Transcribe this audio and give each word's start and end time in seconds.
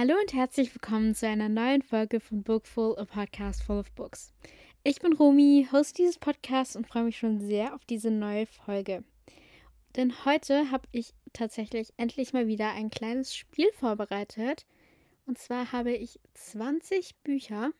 Hallo 0.00 0.14
und 0.18 0.32
herzlich 0.32 0.74
willkommen 0.74 1.14
zu 1.14 1.28
einer 1.28 1.50
neuen 1.50 1.82
Folge 1.82 2.20
von 2.20 2.42
Bookful, 2.42 2.98
a 2.98 3.04
Podcast 3.04 3.62
Full 3.62 3.80
of 3.80 3.92
Books. 3.92 4.32
Ich 4.82 4.98
bin 4.98 5.12
Romi, 5.12 5.68
Host 5.70 5.98
dieses 5.98 6.18
Podcasts 6.18 6.74
und 6.74 6.86
freue 6.86 7.04
mich 7.04 7.18
schon 7.18 7.38
sehr 7.38 7.74
auf 7.74 7.84
diese 7.84 8.10
neue 8.10 8.46
Folge. 8.46 9.04
Denn 9.96 10.24
heute 10.24 10.70
habe 10.70 10.88
ich 10.92 11.12
tatsächlich 11.34 11.92
endlich 11.98 12.32
mal 12.32 12.46
wieder 12.46 12.70
ein 12.70 12.88
kleines 12.88 13.36
Spiel 13.36 13.70
vorbereitet, 13.72 14.64
und 15.30 15.38
zwar 15.38 15.70
habe 15.70 15.92
ich 15.92 16.18
20 16.34 17.14
Bücher 17.22 17.70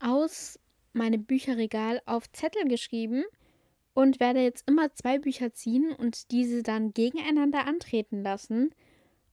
aus 0.00 0.58
meinem 0.94 1.26
Bücherregal 1.26 2.00
auf 2.06 2.32
Zettel 2.32 2.64
geschrieben 2.66 3.24
und 3.92 4.18
werde 4.18 4.40
jetzt 4.40 4.66
immer 4.66 4.94
zwei 4.94 5.18
Bücher 5.18 5.52
ziehen 5.52 5.92
und 5.92 6.30
diese 6.30 6.62
dann 6.62 6.94
gegeneinander 6.94 7.66
antreten 7.66 8.22
lassen. 8.22 8.74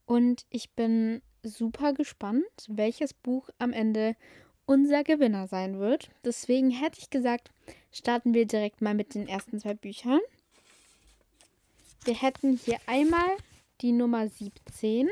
Und 0.06 0.46
ich 0.50 0.72
bin 0.72 1.22
super 1.44 1.94
gespannt, 1.94 2.44
welches 2.68 3.14
Buch 3.14 3.50
am 3.58 3.72
Ende 3.72 4.18
unser 4.66 5.06
Gewinner 5.06 5.48
sein 5.48 5.80
wird. 5.80 6.10
Deswegen 6.26 6.72
hätte 6.72 7.00
ich 7.00 7.10
gesagt, 7.10 7.52
starten 7.90 8.34
wir 8.34 8.46
direkt 8.46 8.82
mal 8.82 8.96
mit 8.96 9.16
den 9.16 9.30
ersten 9.30 9.62
zwei 9.62 9.76
Büchern. 9.76 10.20
Wir 12.04 12.16
hätten 12.16 12.58
hier 12.58 12.80
einmal 12.86 13.38
die 13.80 13.94
Nummer 13.94 14.28
17. 14.28 15.08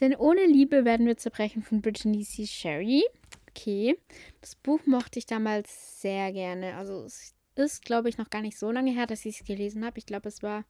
Denn 0.00 0.16
ohne 0.16 0.46
Liebe 0.46 0.84
werden 0.84 1.06
wir 1.06 1.16
zerbrechen 1.16 1.62
von 1.62 1.82
Brittany 1.82 2.24
C. 2.24 2.46
Sherry. 2.46 3.04
Okay, 3.50 3.98
das 4.40 4.54
Buch 4.54 4.80
mochte 4.86 5.18
ich 5.18 5.26
damals 5.26 6.00
sehr 6.00 6.32
gerne. 6.32 6.76
Also 6.76 7.04
es 7.04 7.34
ist, 7.56 7.84
glaube 7.84 8.08
ich, 8.08 8.16
noch 8.16 8.30
gar 8.30 8.40
nicht 8.40 8.58
so 8.58 8.70
lange 8.70 8.92
her, 8.92 9.06
dass 9.06 9.24
ich 9.26 9.40
es 9.40 9.46
gelesen 9.46 9.84
habe. 9.84 9.98
Ich 9.98 10.06
glaube, 10.06 10.28
es 10.28 10.42
war 10.42 10.64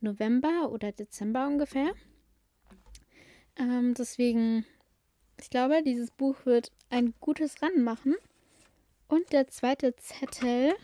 November 0.00 0.70
oder 0.70 0.92
Dezember 0.92 1.46
ungefähr. 1.46 1.92
Ähm, 3.58 3.94
deswegen, 3.94 4.64
ich 5.40 5.50
glaube, 5.50 5.82
dieses 5.82 6.10
Buch 6.10 6.36
wird 6.44 6.72
ein 6.90 7.14
gutes 7.20 7.60
Rennen 7.62 7.84
machen. 7.84 8.14
Und 9.08 9.32
der 9.32 9.48
zweite 9.48 9.94
Zettel 9.96 10.74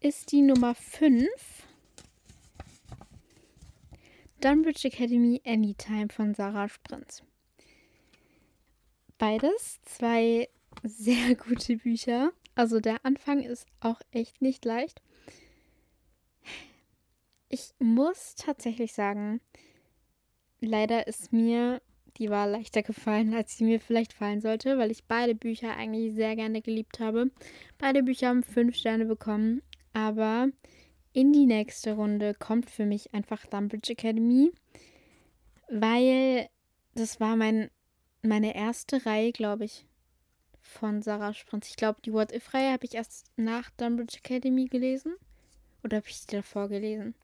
ist 0.00 0.32
die 0.32 0.42
Nummer 0.42 0.74
5. 0.74 1.59
Dunbridge 4.40 4.88
Academy 4.88 5.42
Anytime 5.44 6.08
von 6.08 6.34
Sarah 6.34 6.68
Sprintz. 6.68 7.22
Beides 9.18 9.80
zwei 9.82 10.48
sehr 10.82 11.34
gute 11.34 11.76
Bücher. 11.76 12.32
Also 12.54 12.80
der 12.80 13.04
Anfang 13.04 13.42
ist 13.42 13.66
auch 13.80 14.00
echt 14.12 14.40
nicht 14.40 14.64
leicht. 14.64 15.02
Ich 17.50 17.74
muss 17.78 18.34
tatsächlich 18.34 18.94
sagen, 18.94 19.42
leider 20.60 21.06
ist 21.06 21.34
mir 21.34 21.82
die 22.16 22.30
Wahl 22.30 22.52
leichter 22.52 22.82
gefallen, 22.82 23.34
als 23.34 23.58
sie 23.58 23.64
mir 23.64 23.78
vielleicht 23.78 24.14
fallen 24.14 24.40
sollte, 24.40 24.78
weil 24.78 24.90
ich 24.90 25.04
beide 25.04 25.34
Bücher 25.34 25.76
eigentlich 25.76 26.14
sehr 26.14 26.34
gerne 26.34 26.62
geliebt 26.62 26.98
habe. 26.98 27.30
Beide 27.76 28.02
Bücher 28.02 28.28
haben 28.28 28.42
fünf 28.42 28.74
Sterne 28.74 29.04
bekommen, 29.04 29.60
aber 29.92 30.48
in 31.12 31.32
die 31.32 31.46
nächste 31.46 31.94
Runde 31.94 32.34
kommt 32.34 32.70
für 32.70 32.86
mich 32.86 33.12
einfach 33.14 33.46
Dumbridge 33.46 33.92
Academy, 33.92 34.52
weil 35.68 36.48
das 36.94 37.20
war 37.20 37.36
mein, 37.36 37.70
meine 38.22 38.54
erste 38.54 39.04
Reihe, 39.06 39.32
glaube 39.32 39.64
ich, 39.64 39.86
von 40.62 41.02
Sarah 41.02 41.34
Sprinz. 41.34 41.68
Ich 41.68 41.76
glaube, 41.76 42.00
die 42.04 42.12
What 42.12 42.32
If-Reihe 42.32 42.72
habe 42.72 42.84
ich 42.84 42.94
erst 42.94 43.26
nach 43.36 43.70
Dumbridge 43.70 44.18
Academy 44.18 44.66
gelesen. 44.66 45.14
Oder 45.82 45.98
habe 45.98 46.08
ich 46.08 46.26
die 46.26 46.36
davor 46.36 46.68
gelesen? 46.68 47.14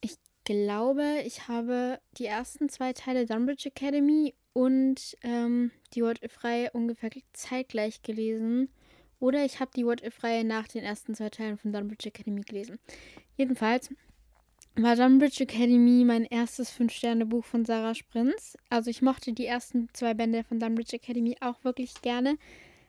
Ich 0.00 0.16
glaube, 0.44 1.22
ich 1.24 1.48
habe 1.48 2.00
die 2.18 2.26
ersten 2.26 2.68
zwei 2.68 2.92
Teile 2.92 3.26
Dunbridge 3.26 3.68
Academy 3.68 4.34
und 4.52 5.16
ähm, 5.22 5.72
die 5.94 6.02
What 6.02 6.22
If-Reihe 6.22 6.70
ungefähr 6.72 7.10
zeitgleich 7.32 8.02
gelesen. 8.02 8.70
Oder 9.18 9.44
ich 9.44 9.60
habe 9.60 9.70
die 9.74 9.86
What 9.86 10.02
If-Reihe 10.02 10.44
nach 10.44 10.68
den 10.68 10.84
ersten 10.84 11.14
zwei 11.14 11.30
Teilen 11.30 11.58
von 11.58 11.72
Dunbridge 11.72 12.08
Academy 12.08 12.42
gelesen. 12.42 12.78
Jedenfalls 13.36 13.90
war 14.74 14.94
Dunbridge 14.94 15.42
Academy 15.44 16.04
mein 16.04 16.24
erstes 16.24 16.70
Fünf-Sterne-Buch 16.70 17.44
von 17.44 17.64
Sarah 17.64 17.94
Sprinz. 17.94 18.58
Also 18.68 18.90
ich 18.90 19.00
mochte 19.00 19.32
die 19.32 19.46
ersten 19.46 19.88
zwei 19.94 20.12
Bände 20.12 20.44
von 20.44 20.60
Dunbridge 20.60 20.96
Academy 20.96 21.36
auch 21.40 21.64
wirklich 21.64 22.02
gerne. 22.02 22.36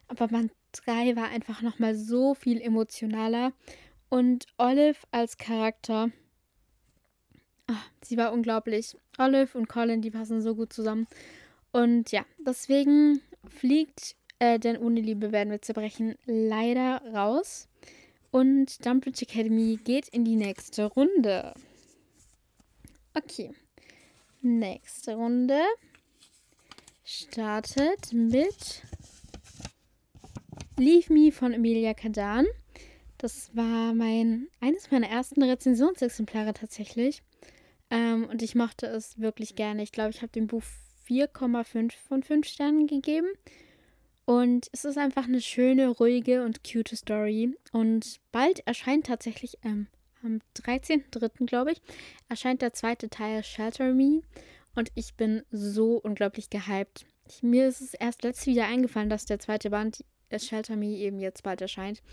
Aber 0.10 0.28
Band 0.28 0.52
3 0.74 1.16
war 1.16 1.30
einfach 1.30 1.62
nochmal 1.62 1.96
so 1.96 2.34
viel 2.34 2.62
emotionaler. 2.62 3.54
Und 4.10 4.48
Olive 4.58 5.00
als 5.12 5.38
Charakter, 5.38 6.10
oh, 7.70 7.74
sie 8.04 8.18
war 8.18 8.34
unglaublich. 8.34 8.98
Olive 9.18 9.58
und 9.58 9.70
Colin, 9.70 10.02
die 10.02 10.12
passen 10.12 10.42
so 10.42 10.56
gut 10.56 10.74
zusammen. 10.74 11.08
Und 11.72 12.12
ja, 12.12 12.26
deswegen 12.46 13.22
fliegt, 13.50 14.17
äh, 14.40 14.60
denn 14.60 14.78
ohne 14.78 15.02
Liebe 15.02 15.32
werden 15.32 15.52
wir 15.52 15.62
zerbrechen, 15.62 16.16
leider 16.26 17.02
raus. 17.14 17.68
Und 18.32 18.86
Dumbridge 18.86 19.24
Academy 19.24 19.80
geht 19.84 20.10
in 20.10 20.26
die 20.26 20.36
nächste 20.36 20.86
Runde. 20.86 21.54
Okay. 23.14 23.52
Nächste 24.42 25.16
Runde 25.16 25.60
startet 27.04 28.14
mit 28.14 28.84
Leave 30.78 31.12
Me 31.12 31.32
von 31.32 31.54
Emilia 31.54 31.94
Kadan. 31.94 32.46
Das 33.18 33.56
war 33.56 33.96
mein 33.96 34.48
eines 34.60 34.92
meiner 34.92 35.10
ersten 35.10 35.42
Rezensionsexemplare 35.42 36.54
tatsächlich. 36.54 37.24
Ähm, 37.90 38.28
und 38.30 38.44
ich 38.44 38.54
mochte 38.54 38.86
es 38.86 39.20
wirklich 39.20 39.56
gerne. 39.56 39.82
Ich 39.82 39.92
glaube, 39.92 40.12
ich 40.12 40.22
habe 40.22 40.32
dem 40.32 40.46
Buch 40.46 40.62
4,5 41.08 41.94
von 42.08 42.22
5 42.22 42.46
Sternen 42.46 42.86
gegeben. 42.86 43.28
Und 44.28 44.68
es 44.74 44.84
ist 44.84 44.98
einfach 44.98 45.24
eine 45.24 45.40
schöne, 45.40 45.88
ruhige 45.88 46.44
und 46.44 46.62
cute 46.62 46.98
Story. 46.98 47.56
Und 47.72 48.20
bald 48.34 48.60
erscheint 48.68 49.06
tatsächlich, 49.06 49.58
ähm, 49.64 49.88
am 50.22 50.42
13.03., 50.58 51.46
glaube 51.46 51.72
ich, 51.72 51.82
erscheint 52.28 52.62
der 52.62 52.74
zweite 52.74 53.10
Teil 53.10 53.42
Shelter 53.46 53.94
Me. 53.94 54.22
Und 54.76 54.92
ich 54.96 55.14
bin 55.14 55.44
so 55.50 55.94
unglaublich 55.96 56.50
gehypt. 56.50 57.06
Ich, 57.30 57.42
mir 57.42 57.70
ist 57.70 57.80
es 57.80 57.94
erst 57.94 58.24
letztes 58.24 58.48
wieder 58.48 58.66
eingefallen, 58.66 59.10
dass 59.10 59.24
der 59.24 59.40
zweite 59.40 59.70
Band 59.70 60.04
Shelter 60.38 60.76
Me 60.76 60.88
eben 60.88 61.22
jetzt 61.22 61.44
bald 61.44 61.62
erscheint. 61.62 62.04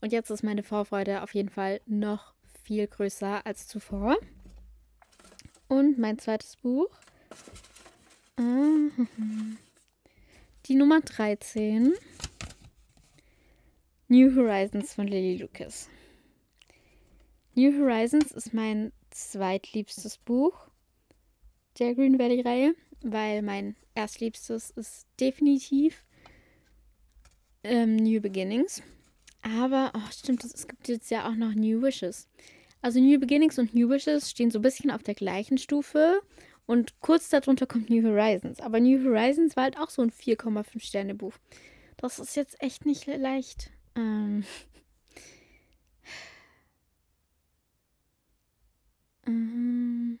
Und 0.00 0.12
jetzt 0.12 0.30
ist 0.30 0.44
meine 0.44 0.62
Vorfreude 0.62 1.24
auf 1.24 1.34
jeden 1.34 1.50
Fall 1.50 1.80
noch 1.86 2.34
viel 2.62 2.86
größer 2.86 3.44
als 3.44 3.66
zuvor. 3.66 4.16
Und 5.66 5.98
mein 5.98 6.20
zweites 6.20 6.54
Buch. 6.54 6.88
Die 10.66 10.76
Nummer 10.76 11.02
13. 11.02 11.92
New 14.08 14.34
Horizons 14.34 14.94
von 14.94 15.06
Lily 15.06 15.36
Lucas. 15.36 15.90
New 17.54 17.70
Horizons 17.78 18.32
ist 18.32 18.54
mein 18.54 18.90
zweitliebstes 19.10 20.16
Buch 20.16 20.70
der 21.78 21.94
Green 21.94 22.18
Valley-Reihe, 22.18 22.74
weil 23.02 23.42
mein 23.42 23.76
erstliebstes 23.94 24.70
ist 24.70 25.06
definitiv 25.20 26.06
ähm, 27.62 27.96
New 27.96 28.22
Beginnings. 28.22 28.82
Aber, 29.42 29.92
oh, 29.94 30.10
stimmt, 30.12 30.44
es 30.44 30.66
gibt 30.66 30.88
jetzt 30.88 31.10
ja 31.10 31.28
auch 31.28 31.34
noch 31.34 31.54
New 31.54 31.82
Wishes. 31.82 32.26
Also 32.80 33.00
New 33.00 33.20
Beginnings 33.20 33.58
und 33.58 33.74
New 33.74 33.90
Wishes 33.90 34.30
stehen 34.30 34.50
so 34.50 34.60
ein 34.60 34.62
bisschen 34.62 34.90
auf 34.90 35.02
der 35.02 35.14
gleichen 35.14 35.58
Stufe. 35.58 36.22
Und 36.66 37.00
kurz 37.00 37.28
darunter 37.28 37.66
kommt 37.66 37.90
New 37.90 38.02
Horizons. 38.02 38.60
Aber 38.60 38.80
New 38.80 39.04
Horizons 39.04 39.56
war 39.56 39.64
halt 39.64 39.78
auch 39.78 39.90
so 39.90 40.02
ein 40.02 40.10
4,5 40.10 40.80
Sterne 40.80 41.14
Buch. 41.14 41.34
Das 41.96 42.18
ist 42.18 42.36
jetzt 42.36 42.60
echt 42.62 42.86
nicht 42.86 43.06
leicht. 43.06 43.70
Ähm. 43.94 44.44
ähm. 49.26 50.18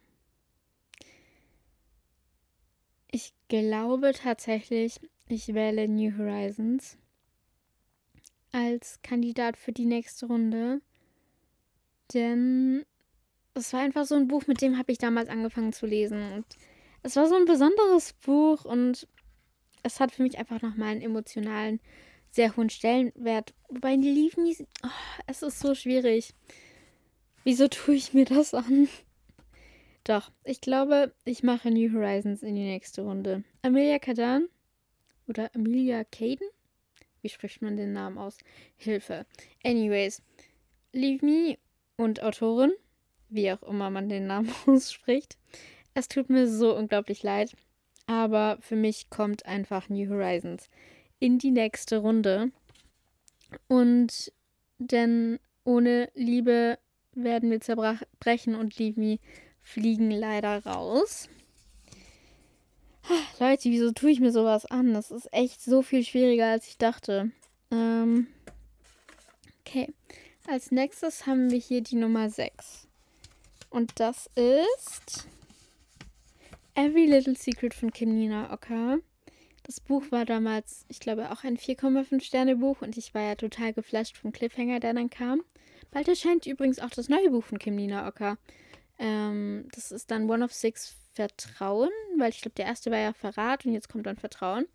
Ich 3.10 3.32
glaube 3.48 4.12
tatsächlich, 4.12 5.00
ich 5.28 5.54
wähle 5.54 5.88
New 5.88 6.18
Horizons 6.18 6.98
als 8.52 9.00
Kandidat 9.02 9.56
für 9.56 9.72
die 9.72 9.86
nächste 9.86 10.26
Runde. 10.26 10.80
Denn 12.12 12.84
es 13.54 13.72
war 13.72 13.80
einfach 13.80 14.04
so 14.04 14.14
ein 14.16 14.28
Buch, 14.28 14.46
mit 14.46 14.60
dem 14.60 14.78
habe 14.78 14.92
ich 14.92 14.98
damals 14.98 15.28
angefangen 15.28 15.72
zu 15.72 15.86
lesen. 15.86 16.32
Und 16.32 16.46
es 17.02 17.16
war 17.16 17.26
so 17.26 17.36
ein 17.36 17.44
besonderes 17.44 18.12
Buch 18.14 18.64
und 18.64 19.06
es 19.82 20.00
hat 20.00 20.12
für 20.12 20.22
mich 20.22 20.38
einfach 20.38 20.60
nochmal 20.62 20.88
einen 20.88 21.02
emotionalen, 21.02 21.80
sehr 22.30 22.56
hohen 22.56 22.70
Stellenwert. 22.70 23.54
Wobei 23.68 23.94
Leave 23.94 24.40
Me, 24.40 24.54
oh, 24.82 24.88
es 25.26 25.42
ist 25.42 25.60
so 25.60 25.74
schwierig. 25.74 26.34
Wieso 27.44 27.68
tue 27.68 27.94
ich 27.94 28.12
mir 28.12 28.24
das 28.24 28.54
an? 28.54 28.88
Doch, 30.02 30.32
ich 30.42 30.60
glaube, 30.60 31.14
ich 31.24 31.42
mache 31.42 31.70
New 31.70 31.92
Horizons 31.92 32.42
in 32.42 32.56
die 32.56 32.64
nächste 32.64 33.02
Runde. 33.02 33.44
Amelia 33.62 33.98
Kadan 33.98 34.48
oder 35.28 35.54
Amelia 35.54 36.04
Caden? 36.04 36.48
Wie 37.22 37.28
spricht 37.28 37.62
man 37.62 37.76
den 37.76 37.92
Namen 37.92 38.18
aus? 38.18 38.36
Hilfe. 38.76 39.24
Anyways, 39.62 40.22
Leave 40.92 41.24
Me 41.24 41.58
und 41.96 42.22
Autorin, 42.22 42.72
wie 43.28 43.52
auch 43.52 43.62
immer 43.62 43.90
man 43.90 44.08
den 44.08 44.26
Namen 44.26 44.52
ausspricht. 44.66 45.36
Es 45.94 46.08
tut 46.08 46.28
mir 46.30 46.48
so 46.48 46.76
unglaublich 46.76 47.22
leid, 47.22 47.56
aber 48.06 48.58
für 48.60 48.76
mich 48.76 49.10
kommt 49.10 49.46
einfach 49.46 49.88
New 49.88 50.08
Horizons 50.10 50.68
in 51.20 51.38
die 51.38 51.50
nächste 51.50 51.98
Runde. 51.98 52.50
Und 53.68 54.32
denn 54.78 55.38
ohne 55.64 56.10
Liebe 56.14 56.78
werden 57.14 57.50
wir 57.50 57.60
zerbrechen 57.60 58.54
und 58.54 58.78
Leave 58.78 59.00
Me 59.00 59.18
fliegen 59.62 60.10
leider 60.10 60.64
raus. 60.64 61.28
Leute, 63.38 63.70
wieso 63.70 63.92
tue 63.92 64.10
ich 64.10 64.20
mir 64.20 64.32
sowas 64.32 64.66
an? 64.66 64.94
Das 64.94 65.10
ist 65.10 65.32
echt 65.32 65.60
so 65.62 65.82
viel 65.82 66.04
schwieriger, 66.04 66.46
als 66.46 66.68
ich 66.68 66.78
dachte. 66.78 67.30
Ähm, 67.70 68.28
okay. 69.60 69.92
Als 70.46 70.70
nächstes 70.70 71.26
haben 71.26 71.50
wir 71.50 71.58
hier 71.58 71.82
die 71.82 71.96
Nummer 71.96 72.30
6. 72.30 72.83
Und 73.74 73.98
das 73.98 74.30
ist 74.36 75.26
Every 76.76 77.06
Little 77.06 77.34
Secret 77.34 77.74
von 77.74 77.90
Kim 77.90 78.14
Nina 78.16 78.52
Oka. 78.52 78.98
Das 79.64 79.80
Buch 79.80 80.04
war 80.10 80.24
damals, 80.24 80.84
ich 80.86 81.00
glaube, 81.00 81.32
auch 81.32 81.42
ein 81.42 81.58
4,5 81.58 82.22
Sterne 82.22 82.54
Buch 82.54 82.82
und 82.82 82.96
ich 82.96 83.14
war 83.14 83.22
ja 83.22 83.34
total 83.34 83.72
geflasht 83.72 84.16
vom 84.16 84.30
Cliffhanger, 84.30 84.78
der 84.78 84.94
dann 84.94 85.10
kam. 85.10 85.42
Bald 85.90 86.06
erscheint 86.06 86.46
übrigens 86.46 86.78
auch 86.78 86.90
das 86.90 87.08
neue 87.08 87.30
Buch 87.30 87.42
von 87.42 87.58
Kim 87.58 87.74
Nina 87.74 88.06
Oka. 88.06 88.38
Ähm, 89.00 89.66
das 89.74 89.90
ist 89.90 90.08
dann 90.12 90.30
One 90.30 90.44
of 90.44 90.52
Six 90.52 90.94
Vertrauen, 91.14 91.90
weil 92.18 92.30
ich 92.30 92.42
glaube, 92.42 92.56
der 92.56 92.66
erste 92.66 92.90
war 92.90 92.98
ja 92.98 93.12
Verrat 93.12 93.64
und 93.64 93.72
jetzt 93.72 93.88
kommt 93.88 94.06
dann 94.06 94.16
Vertrauen. 94.16 94.66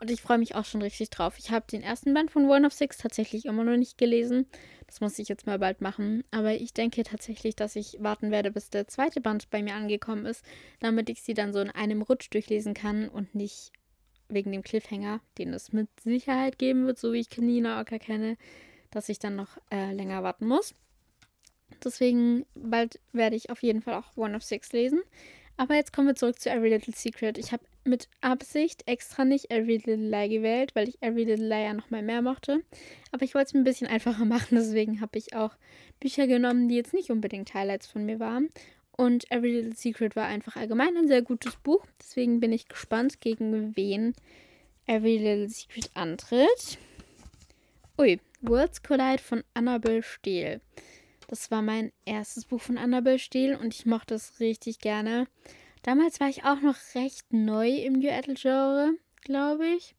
Und 0.00 0.10
ich 0.10 0.20
freue 0.20 0.38
mich 0.38 0.56
auch 0.56 0.64
schon 0.64 0.82
richtig 0.82 1.10
drauf. 1.10 1.38
Ich 1.38 1.50
habe 1.50 1.64
den 1.70 1.82
ersten 1.82 2.12
Band 2.12 2.32
von 2.32 2.48
One 2.48 2.66
of 2.66 2.72
Six 2.72 2.98
tatsächlich 2.98 3.44
immer 3.44 3.62
noch 3.62 3.76
nicht 3.76 3.98
gelesen. 3.98 4.46
Das 4.88 5.00
muss 5.00 5.18
ich 5.20 5.28
jetzt 5.28 5.46
mal 5.46 5.60
bald 5.60 5.80
machen. 5.80 6.24
Aber 6.32 6.54
ich 6.54 6.74
denke 6.74 7.04
tatsächlich, 7.04 7.54
dass 7.54 7.76
ich 7.76 7.98
warten 8.00 8.32
werde, 8.32 8.50
bis 8.50 8.68
der 8.68 8.88
zweite 8.88 9.20
Band 9.20 9.48
bei 9.50 9.62
mir 9.62 9.74
angekommen 9.74 10.26
ist, 10.26 10.44
damit 10.80 11.08
ich 11.08 11.22
sie 11.22 11.34
dann 11.34 11.52
so 11.52 11.60
in 11.60 11.70
einem 11.70 12.02
Rutsch 12.02 12.28
durchlesen 12.32 12.74
kann 12.74 13.08
und 13.08 13.36
nicht 13.36 13.70
wegen 14.28 14.50
dem 14.50 14.62
Cliffhanger, 14.62 15.20
den 15.38 15.52
es 15.52 15.72
mit 15.72 15.88
Sicherheit 16.00 16.58
geben 16.58 16.86
wird, 16.86 16.98
so 16.98 17.12
wie 17.12 17.20
ich 17.20 17.30
Kanina 17.30 17.80
Ocker 17.80 17.98
kenne, 17.98 18.36
dass 18.90 19.08
ich 19.08 19.20
dann 19.20 19.36
noch 19.36 19.58
äh, 19.70 19.92
länger 19.92 20.22
warten 20.24 20.48
muss. 20.48 20.74
Deswegen 21.84 22.44
bald 22.54 23.00
werde 23.12 23.36
ich 23.36 23.50
auf 23.50 23.62
jeden 23.62 23.82
Fall 23.82 23.94
auch 23.94 24.16
One 24.16 24.36
of 24.36 24.42
Six 24.42 24.72
lesen. 24.72 25.00
Aber 25.56 25.74
jetzt 25.74 25.92
kommen 25.92 26.08
wir 26.08 26.14
zurück 26.14 26.40
zu 26.40 26.50
Every 26.50 26.70
Little 26.70 26.94
Secret. 26.94 27.38
Ich 27.38 27.52
habe 27.52 27.62
mit 27.84 28.08
Absicht 28.20 28.82
extra 28.86 29.24
nicht 29.24 29.50
Every 29.50 29.76
Little 29.76 30.08
Lie 30.08 30.28
gewählt, 30.28 30.74
weil 30.74 30.88
ich 30.88 31.02
Every 31.02 31.24
Little 31.24 31.46
Lie 31.46 31.64
ja 31.64 31.74
nochmal 31.74 32.02
mehr 32.02 32.22
mochte. 32.22 32.62
Aber 33.10 33.24
ich 33.24 33.34
wollte 33.34 33.48
es 33.48 33.54
mir 33.54 33.60
ein 33.60 33.64
bisschen 33.64 33.88
einfacher 33.88 34.24
machen, 34.26 34.56
deswegen 34.56 35.00
habe 35.00 35.18
ich 35.18 35.34
auch 35.34 35.56
Bücher 36.00 36.26
genommen, 36.26 36.68
die 36.68 36.76
jetzt 36.76 36.94
nicht 36.94 37.10
unbedingt 37.10 37.54
Highlights 37.54 37.86
von 37.86 38.04
mir 38.04 38.18
waren. 38.20 38.48
Und 38.96 39.30
Every 39.30 39.52
Little 39.52 39.74
Secret 39.74 40.16
war 40.16 40.26
einfach 40.26 40.56
allgemein 40.56 40.96
ein 40.96 41.08
sehr 41.08 41.22
gutes 41.22 41.56
Buch. 41.56 41.84
Deswegen 42.00 42.40
bin 42.40 42.52
ich 42.52 42.68
gespannt, 42.68 43.20
gegen 43.20 43.74
wen 43.76 44.14
Every 44.86 45.16
Little 45.16 45.48
Secret 45.48 45.90
antritt. 45.94 46.78
Ui, 47.98 48.20
Worlds 48.42 48.82
Collide 48.82 49.22
von 49.22 49.44
Annabelle 49.54 50.02
Steele. 50.02 50.60
Das 51.32 51.50
war 51.50 51.62
mein 51.62 51.92
erstes 52.04 52.44
Buch 52.44 52.60
von 52.60 52.76
Annabelle 52.76 53.18
Steele 53.18 53.58
und 53.58 53.72
ich 53.72 53.86
mochte 53.86 54.14
es 54.14 54.38
richtig 54.38 54.80
gerne. 54.80 55.26
Damals 55.82 56.20
war 56.20 56.28
ich 56.28 56.44
auch 56.44 56.60
noch 56.60 56.76
recht 56.94 57.32
neu 57.32 57.70
im 57.70 57.94
New 57.94 58.10
Adult 58.10 58.42
Genre, 58.42 58.90
glaube 59.22 59.66
ich. 59.66 59.94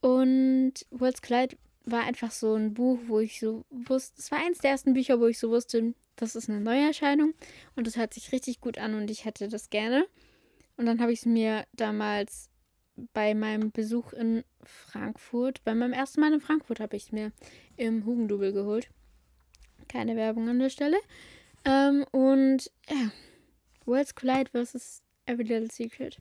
Und 0.00 0.72
World's 0.90 1.22
Collide 1.22 1.56
war 1.84 2.02
einfach 2.02 2.32
so 2.32 2.54
ein 2.54 2.74
Buch, 2.74 2.98
wo 3.06 3.20
ich 3.20 3.38
so 3.38 3.64
wusste, 3.70 4.14
es 4.18 4.32
war 4.32 4.44
eins 4.44 4.58
der 4.58 4.72
ersten 4.72 4.94
Bücher, 4.94 5.20
wo 5.20 5.26
ich 5.26 5.38
so 5.38 5.50
wusste, 5.50 5.94
das 6.16 6.34
ist 6.34 6.50
eine 6.50 6.58
Neuerscheinung 6.58 7.34
und 7.76 7.86
es 7.86 7.96
hört 7.96 8.12
sich 8.12 8.32
richtig 8.32 8.60
gut 8.60 8.76
an 8.76 8.94
und 8.94 9.08
ich 9.08 9.24
hätte 9.24 9.46
das 9.46 9.70
gerne. 9.70 10.04
Und 10.76 10.86
dann 10.86 11.00
habe 11.00 11.12
ich 11.12 11.20
es 11.20 11.26
mir 11.26 11.64
damals 11.74 12.50
bei 13.14 13.36
meinem 13.36 13.70
Besuch 13.70 14.12
in 14.12 14.42
Frankfurt, 14.64 15.62
bei 15.62 15.76
meinem 15.76 15.92
ersten 15.92 16.20
Mal 16.20 16.32
in 16.32 16.40
Frankfurt, 16.40 16.80
habe 16.80 16.96
ich 16.96 17.04
es 17.04 17.12
mir 17.12 17.30
im 17.76 18.04
Hugendubel 18.04 18.52
geholt. 18.52 18.88
Keine 19.88 20.16
Werbung 20.16 20.48
an 20.48 20.58
der 20.58 20.70
Stelle. 20.70 20.98
Ähm, 21.64 22.04
und 22.12 22.70
ja, 22.88 23.10
Worlds 23.84 24.14
Collide 24.14 24.50
versus 24.50 25.02
Every 25.26 25.44
Little 25.44 25.70
Secret. 25.70 26.18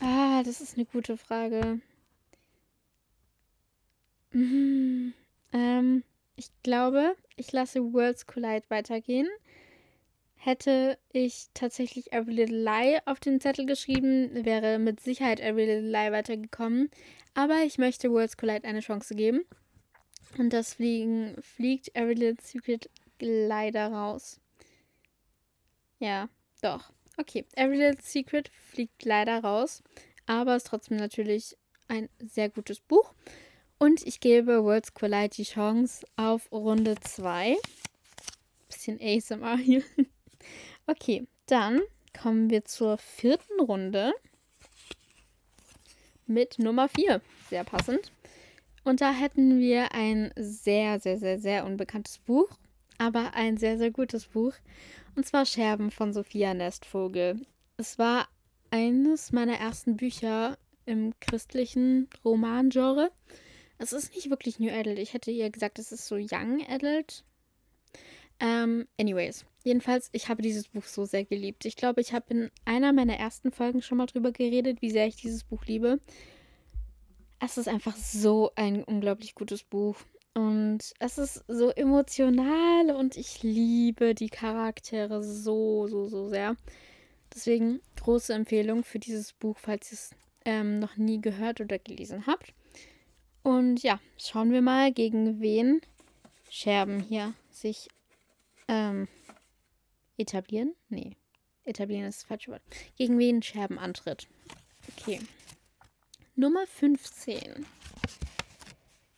Ah, 0.00 0.42
das 0.42 0.60
ist 0.60 0.76
eine 0.76 0.84
gute 0.84 1.16
Frage. 1.16 1.80
Mhm. 4.32 5.14
Ähm, 5.52 6.04
ich 6.36 6.48
glaube, 6.62 7.16
ich 7.36 7.52
lasse 7.52 7.92
Worlds 7.92 8.26
Collide 8.26 8.64
weitergehen. 8.68 9.28
Hätte 10.34 10.98
ich 11.12 11.46
tatsächlich 11.54 12.12
Every 12.12 12.34
Little 12.34 12.64
Lie 12.64 12.98
auf 13.06 13.20
den 13.20 13.40
Zettel 13.40 13.64
geschrieben, 13.64 14.44
wäre 14.44 14.78
mit 14.78 15.00
Sicherheit 15.00 15.38
Every 15.38 15.66
Little 15.66 15.90
Lie 15.90 16.12
weitergekommen. 16.12 16.90
Aber 17.34 17.62
ich 17.64 17.78
möchte 17.78 18.10
Worlds 18.10 18.36
Collide 18.36 18.64
eine 18.64 18.80
Chance 18.80 19.14
geben. 19.14 19.44
Und 20.38 20.52
deswegen 20.52 21.36
fliegt 21.42 21.94
Every 21.94 22.14
Little 22.14 22.42
Secret 22.42 22.88
leider 23.20 23.88
raus. 23.92 24.40
Ja, 25.98 26.28
doch. 26.62 26.90
Okay, 27.18 27.44
Every 27.54 27.76
Little 27.76 28.02
Secret 28.02 28.50
fliegt 28.70 29.04
leider 29.04 29.40
raus. 29.40 29.82
Aber 30.26 30.56
ist 30.56 30.66
trotzdem 30.66 30.96
natürlich 30.96 31.56
ein 31.88 32.08
sehr 32.18 32.48
gutes 32.48 32.80
Buch. 32.80 33.12
Und 33.78 34.06
ich 34.06 34.20
gebe 34.20 34.62
Worlds 34.62 34.94
Collide 34.94 35.30
die 35.30 35.42
Chance 35.42 36.06
auf 36.16 36.50
Runde 36.52 36.94
2. 37.00 37.56
Bisschen 38.68 39.00
ASMR 39.00 39.56
hier. 39.56 39.82
Okay, 40.86 41.28
dann 41.46 41.80
kommen 42.20 42.50
wir 42.50 42.64
zur 42.64 42.98
vierten 42.98 43.60
Runde 43.60 44.12
mit 46.26 46.58
Nummer 46.58 46.88
4. 46.88 47.20
Sehr 47.48 47.62
passend. 47.62 48.10
Und 48.84 49.00
da 49.00 49.12
hätten 49.12 49.60
wir 49.60 49.92
ein 49.92 50.32
sehr, 50.36 50.98
sehr, 50.98 51.18
sehr, 51.18 51.38
sehr 51.38 51.64
unbekanntes 51.64 52.18
Buch, 52.18 52.48
aber 52.98 53.34
ein 53.34 53.56
sehr, 53.56 53.78
sehr 53.78 53.90
gutes 53.90 54.26
Buch. 54.26 54.54
Und 55.14 55.26
zwar 55.26 55.46
Scherben 55.46 55.90
von 55.90 56.12
Sophia 56.12 56.54
Nestvogel. 56.54 57.40
Es 57.76 57.98
war 57.98 58.28
eines 58.70 59.32
meiner 59.32 59.58
ersten 59.58 59.96
Bücher 59.96 60.58
im 60.86 61.12
christlichen 61.20 62.08
Romangenre. 62.24 63.10
Es 63.78 63.92
ist 63.92 64.14
nicht 64.14 64.30
wirklich 64.30 64.58
New 64.58 64.70
Adult. 64.70 64.98
Ich 64.98 65.12
hätte 65.12 65.30
ihr 65.30 65.50
gesagt, 65.50 65.78
es 65.78 65.92
ist 65.92 66.06
so 66.06 66.16
Young 66.16 66.64
Adult. 66.68 67.24
Ähm, 68.40 68.86
anyways, 68.98 69.44
jedenfalls, 69.64 70.08
ich 70.12 70.28
habe 70.28 70.42
dieses 70.42 70.68
Buch 70.68 70.84
so 70.84 71.04
sehr 71.04 71.24
geliebt. 71.24 71.64
Ich 71.64 71.76
glaube, 71.76 72.00
ich 72.00 72.12
habe 72.12 72.26
in 72.28 72.50
einer 72.64 72.92
meiner 72.92 73.16
ersten 73.16 73.52
Folgen 73.52 73.82
schon 73.82 73.98
mal 73.98 74.06
drüber 74.06 74.32
geredet, 74.32 74.82
wie 74.82 74.90
sehr 74.90 75.06
ich 75.06 75.16
dieses 75.16 75.44
Buch 75.44 75.64
liebe. 75.66 76.00
Es 77.44 77.58
ist 77.58 77.66
einfach 77.66 77.96
so 77.96 78.52
ein 78.54 78.84
unglaublich 78.84 79.34
gutes 79.34 79.64
Buch. 79.64 79.96
Und 80.32 80.78
es 81.00 81.18
ist 81.18 81.44
so 81.48 81.70
emotional 81.70 82.92
und 82.92 83.16
ich 83.16 83.42
liebe 83.42 84.14
die 84.14 84.28
Charaktere 84.28 85.24
so, 85.24 85.88
so, 85.88 86.06
so 86.06 86.28
sehr. 86.28 86.56
Deswegen 87.34 87.80
große 88.00 88.32
Empfehlung 88.32 88.84
für 88.84 89.00
dieses 89.00 89.32
Buch, 89.32 89.58
falls 89.58 89.90
ihr 89.90 89.96
es 89.96 90.10
ähm, 90.44 90.78
noch 90.78 90.96
nie 90.96 91.20
gehört 91.20 91.60
oder 91.60 91.78
gelesen 91.80 92.26
habt. 92.28 92.54
Und 93.42 93.82
ja, 93.82 93.98
schauen 94.18 94.52
wir 94.52 94.62
mal, 94.62 94.92
gegen 94.92 95.40
wen 95.40 95.80
Scherben 96.48 97.00
hier 97.00 97.34
sich 97.50 97.88
ähm, 98.68 99.08
etablieren. 100.16 100.74
Nee, 100.88 101.16
etablieren 101.64 102.04
ist 102.04 102.20
das 102.20 102.28
falsche 102.28 102.52
Wort. 102.52 102.62
Gegen 102.96 103.18
wen 103.18 103.42
Scherben 103.42 103.78
antritt. 103.78 104.28
Okay. 104.96 105.18
Nummer 106.34 106.66
15. 106.66 107.66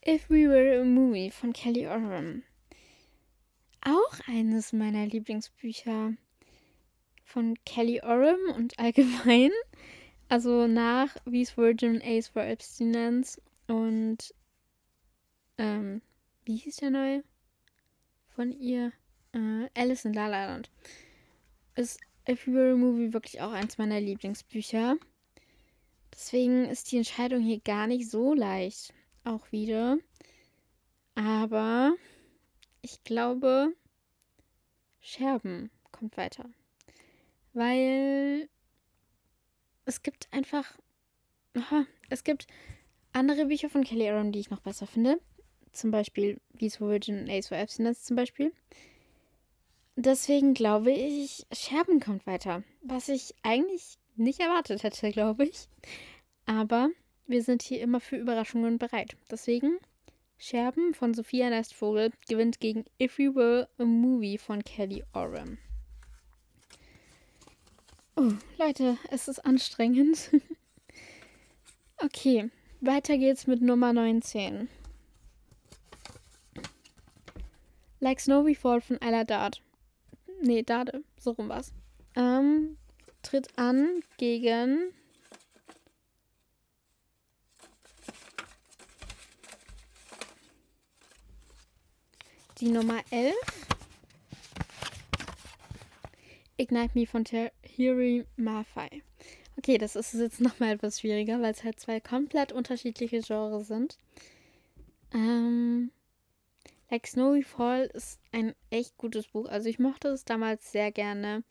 If 0.04 0.28
We 0.28 0.48
Were 0.48 0.80
a 0.80 0.84
Movie 0.84 1.30
von 1.30 1.52
Kelly 1.52 1.86
Oram. 1.86 2.42
Auch 3.82 4.18
eines 4.26 4.72
meiner 4.72 5.06
Lieblingsbücher 5.06 6.14
von 7.22 7.56
Kelly 7.64 8.00
Oram 8.02 8.40
und 8.56 8.76
allgemein. 8.80 9.52
Also 10.28 10.66
nach 10.66 11.14
V's 11.24 11.56
Virgin 11.56 12.02
Ace 12.02 12.26
for 12.26 12.42
Abstinence 12.42 13.40
und 13.68 14.34
ähm, 15.56 16.02
wie 16.44 16.56
hieß 16.56 16.76
der 16.78 16.90
neue? 16.90 17.24
Von 18.34 18.50
ihr? 18.50 18.90
Äh, 19.32 19.68
Alice 19.76 20.04
in 20.04 20.14
La 20.14 20.26
La 20.26 20.46
Land. 20.46 20.68
Ist 21.76 22.00
If 22.28 22.48
You 22.48 22.54
Were 22.54 22.72
a 22.72 22.76
Movie 22.76 23.12
wirklich 23.12 23.40
auch 23.40 23.52
eins 23.52 23.78
meiner 23.78 24.00
Lieblingsbücher. 24.00 24.96
Deswegen 26.14 26.66
ist 26.66 26.92
die 26.92 26.98
Entscheidung 26.98 27.40
hier 27.40 27.58
gar 27.58 27.88
nicht 27.88 28.08
so 28.08 28.34
leicht. 28.34 28.94
Auch 29.24 29.50
wieder. 29.50 29.98
Aber 31.16 31.94
ich 32.82 33.02
glaube, 33.02 33.74
Scherben 35.00 35.70
kommt 35.90 36.16
weiter. 36.16 36.48
Weil 37.52 38.48
es 39.86 40.02
gibt 40.02 40.32
einfach. 40.32 40.78
Aha, 41.54 41.84
es 42.10 42.22
gibt 42.22 42.46
andere 43.12 43.46
Bücher 43.46 43.68
von 43.68 43.82
Kelly 43.82 44.08
Aaron, 44.08 44.30
die 44.30 44.40
ich 44.40 44.50
noch 44.50 44.60
besser 44.60 44.86
finde. 44.86 45.20
Zum 45.72 45.90
Beispiel 45.90 46.40
for 46.76 46.88
Virgin 46.88 47.22
und 47.22 47.30
Ace 47.30 47.48
for 47.48 47.58
Abstinence 47.58 48.04
zum 48.04 48.14
Beispiel. 48.14 48.52
deswegen 49.96 50.54
glaube 50.54 50.92
ich, 50.92 51.44
Scherben 51.52 51.98
kommt 51.98 52.26
weiter. 52.26 52.62
Was 52.82 53.08
ich 53.08 53.34
eigentlich 53.42 53.98
nicht 54.16 54.40
erwartet 54.40 54.82
hätte, 54.82 55.10
glaube 55.10 55.44
ich. 55.44 55.68
Aber 56.46 56.90
wir 57.26 57.42
sind 57.42 57.62
hier 57.62 57.80
immer 57.80 58.00
für 58.00 58.16
Überraschungen 58.16 58.78
bereit. 58.78 59.16
Deswegen 59.30 59.78
Scherben 60.38 60.94
von 60.94 61.14
Sophia 61.14 61.48
Nestvogel 61.48 62.10
gewinnt 62.28 62.60
gegen 62.60 62.84
If 63.00 63.18
We 63.18 63.34
Were 63.34 63.68
a 63.78 63.84
Movie 63.84 64.38
von 64.38 64.62
Kelly 64.62 65.02
Oram. 65.14 65.58
Oh, 68.16 68.32
Leute, 68.58 68.98
es 69.10 69.26
ist 69.28 69.40
anstrengend. 69.40 70.30
okay, 71.96 72.50
weiter 72.80 73.16
geht's 73.16 73.46
mit 73.46 73.62
Nummer 73.62 73.92
19. 73.92 74.68
Like 78.00 78.20
Snow 78.20 78.46
Fall 78.56 78.80
von 78.82 79.00
Ella 79.00 79.24
Dart. 79.24 79.62
Nee, 80.42 80.62
Dade, 80.62 81.02
so 81.18 81.30
rum 81.30 81.48
war's. 81.48 81.72
Ähm, 82.14 82.76
tritt 83.24 83.58
an 83.58 84.02
gegen 84.18 84.92
die 92.58 92.68
Nummer 92.68 93.02
11. 93.10 93.34
Ignite 96.56 96.90
Me 96.94 97.06
von 97.06 97.24
Tahiri 97.24 98.26
Mafai. 98.36 99.02
Okay, 99.56 99.78
das 99.78 99.96
ist 99.96 100.14
jetzt 100.14 100.40
nochmal 100.40 100.74
etwas 100.74 101.00
schwieriger, 101.00 101.40
weil 101.40 101.52
es 101.52 101.64
halt 101.64 101.80
zwei 101.80 102.00
komplett 102.00 102.52
unterschiedliche 102.52 103.20
Genres 103.20 103.66
sind. 103.66 103.98
Ähm, 105.12 105.90
like 106.90 107.06
Snowy 107.06 107.42
Fall 107.42 107.86
ist 107.86 108.20
ein 108.32 108.54
echt 108.70 108.96
gutes 108.98 109.26
Buch. 109.28 109.46
Also 109.46 109.68
ich 109.68 109.78
mochte 109.78 110.08
es 110.08 110.24
damals 110.24 110.70
sehr 110.70 110.92
gerne. 110.92 111.42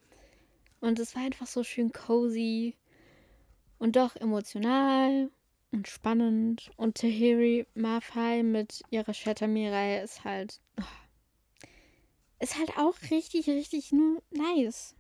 Und 0.84 1.00
es 1.00 1.16
war 1.16 1.24
einfach 1.24 1.48
so 1.48 1.64
schön 1.64 1.94
cozy 1.94 2.76
und 3.80 3.96
doch 3.96 4.18
emotional 4.18 5.32
und 5.72 5.88
spannend. 5.88 6.72
Und 6.76 6.98
Tahiri 6.98 7.66
Mafai 7.74 8.44
mit 8.44 8.82
ihrer 8.90 9.14
Shatterme-Reihe 9.14 10.04
ist 10.04 10.26
halt. 10.26 10.60
Oh, 10.78 10.84
ist 12.42 12.58
halt 12.58 12.78
auch 12.78 12.96
richtig, 13.10 13.48
richtig 13.48 13.94
nice. 14.32 14.94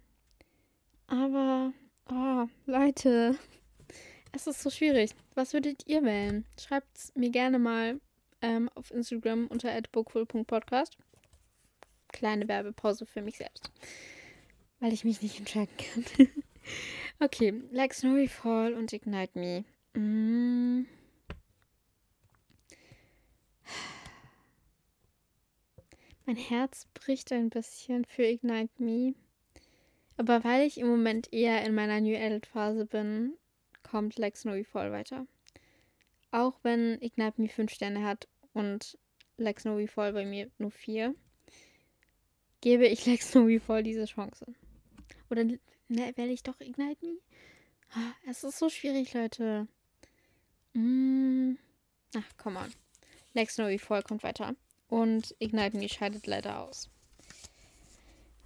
Aber, 1.08 1.74
oh, 2.10 2.46
Leute, 2.66 3.38
es 4.32 4.48
ist 4.48 4.62
so 4.64 4.70
schwierig. 4.70 5.12
Was 5.36 5.52
würdet 5.52 5.86
ihr 5.86 6.02
wählen? 6.04 6.46
Schreibt 6.58 6.98
es 6.98 7.14
mir 7.14 7.30
gerne 7.30 7.60
mal 7.60 8.00
ähm, 8.42 8.70
auf 8.76 8.90
Instagram 8.92 9.48
unter 9.48 9.78
bookful.podcast. 9.92 10.96
Kleine 12.14 12.48
Werbepause 12.48 13.06
für 13.06 13.22
mich 13.22 13.36
selbst. 13.36 13.70
Weil 14.84 14.92
ich 14.92 15.06
mich 15.06 15.22
nicht 15.22 15.40
entscheiden 15.40 15.74
kann. 15.78 16.28
okay, 17.22 17.54
Like 17.72 17.94
Snowy 17.94 18.28
Fall 18.28 18.74
und 18.74 18.92
Ignite 18.92 19.40
Me. 19.40 19.64
Mm. 19.94 20.86
Mein 26.26 26.36
Herz 26.36 26.86
bricht 26.94 27.32
ein 27.32 27.50
bisschen 27.50 28.04
für 28.04 28.24
Ignite 28.24 28.74
Me. 28.78 29.14
Aber 30.18 30.44
weil 30.44 30.68
ich 30.68 30.78
im 30.78 30.88
Moment 30.88 31.32
eher 31.32 31.64
in 31.64 31.74
meiner 31.74 32.02
New 32.02 32.18
Adult 32.18 32.48
Phase 32.48 32.86
bin, 32.86 33.38
kommt 33.84 34.18
Like 34.18 34.36
Snowy 34.36 34.66
Fall 34.66 34.92
weiter. 34.92 35.26
Auch 36.32 36.60
wenn 36.62 37.02
Ignite 37.02 37.42
Me 37.42 37.48
5 37.48 37.72
Sterne 37.72 38.04
hat 38.04 38.28
und 38.52 38.98
Like 39.38 39.62
Snowy 39.62 39.88
Fall 39.88 40.12
bei 40.12 40.26
mir 40.26 40.52
nur 40.58 40.72
4, 40.72 41.16
gebe 42.60 42.86
ich 42.86 43.06
Like 43.06 43.22
Snowy 43.22 43.62
Fall 43.62 43.84
diese 43.84 44.04
Chance. 44.04 44.54
Oder 45.34 45.46
ne, 45.46 46.14
wähle 46.16 46.32
ich 46.32 46.44
doch 46.44 46.62
Ignite 46.62 47.04
Me? 47.04 47.18
Ah, 47.96 48.14
es 48.28 48.44
ist 48.44 48.60
so 48.60 48.70
schwierig, 48.70 49.16
Leute. 49.16 49.68
Mm. 50.74 51.54
Ach, 52.16 52.30
komm 52.38 52.58
on. 52.58 52.72
Like 53.34 53.50
Snowy 53.50 53.80
Fall 53.80 54.04
kommt 54.04 54.22
weiter. 54.22 54.56
Und 54.90 55.36
Ignite 55.40 55.76
Me 55.76 55.90
scheidet 55.90 56.28
leider 56.28 56.60
aus. 56.60 56.88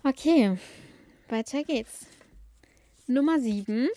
Okay, 0.05 0.57
weiter 1.27 1.65
geht's. 1.65 2.05
Nummer 3.05 3.41
7. 3.41 3.89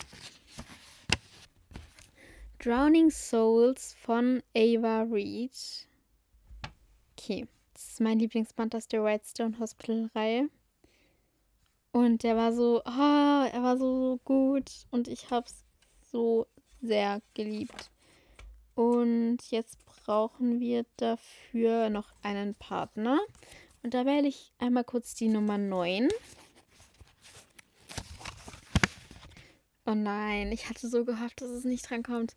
Drowning 2.59 3.09
Souls 3.09 3.93
von 3.93 4.43
Ava 4.53 5.03
Reed. 5.03 5.87
Okay, 7.17 7.47
das 7.73 7.91
ist 7.91 8.01
mein 8.01 8.19
Lieblingsband 8.19 8.75
aus 8.75 8.89
der 8.89 9.05
Whitestone 9.05 9.57
Hospital-Reihe. 9.59 10.49
Und 11.91 12.23
der 12.23 12.37
war 12.37 12.53
so, 12.53 12.81
oh, 12.85 13.45
er 13.51 13.63
war 13.63 13.77
so 13.77 14.19
gut 14.23 14.71
und 14.91 15.07
ich 15.07 15.29
hab's 15.29 15.65
so 16.11 16.47
sehr 16.81 17.21
geliebt. 17.33 17.89
Und 18.75 19.39
jetzt 19.49 19.77
brauchen 19.85 20.59
wir 20.59 20.85
dafür 20.97 21.89
noch 21.89 22.13
einen 22.23 22.55
Partner. 22.55 23.19
Und 23.83 23.93
da 23.93 24.05
wähle 24.05 24.27
ich 24.27 24.51
einmal 24.59 24.83
kurz 24.83 25.15
die 25.15 25.27
Nummer 25.27 25.57
9. 25.57 26.07
Oh 29.85 29.95
nein, 29.95 30.51
ich 30.51 30.69
hatte 30.69 30.87
so 30.87 31.03
gehofft, 31.03 31.41
dass 31.41 31.49
es 31.49 31.65
nicht 31.65 31.89
drankommt. 31.89 32.35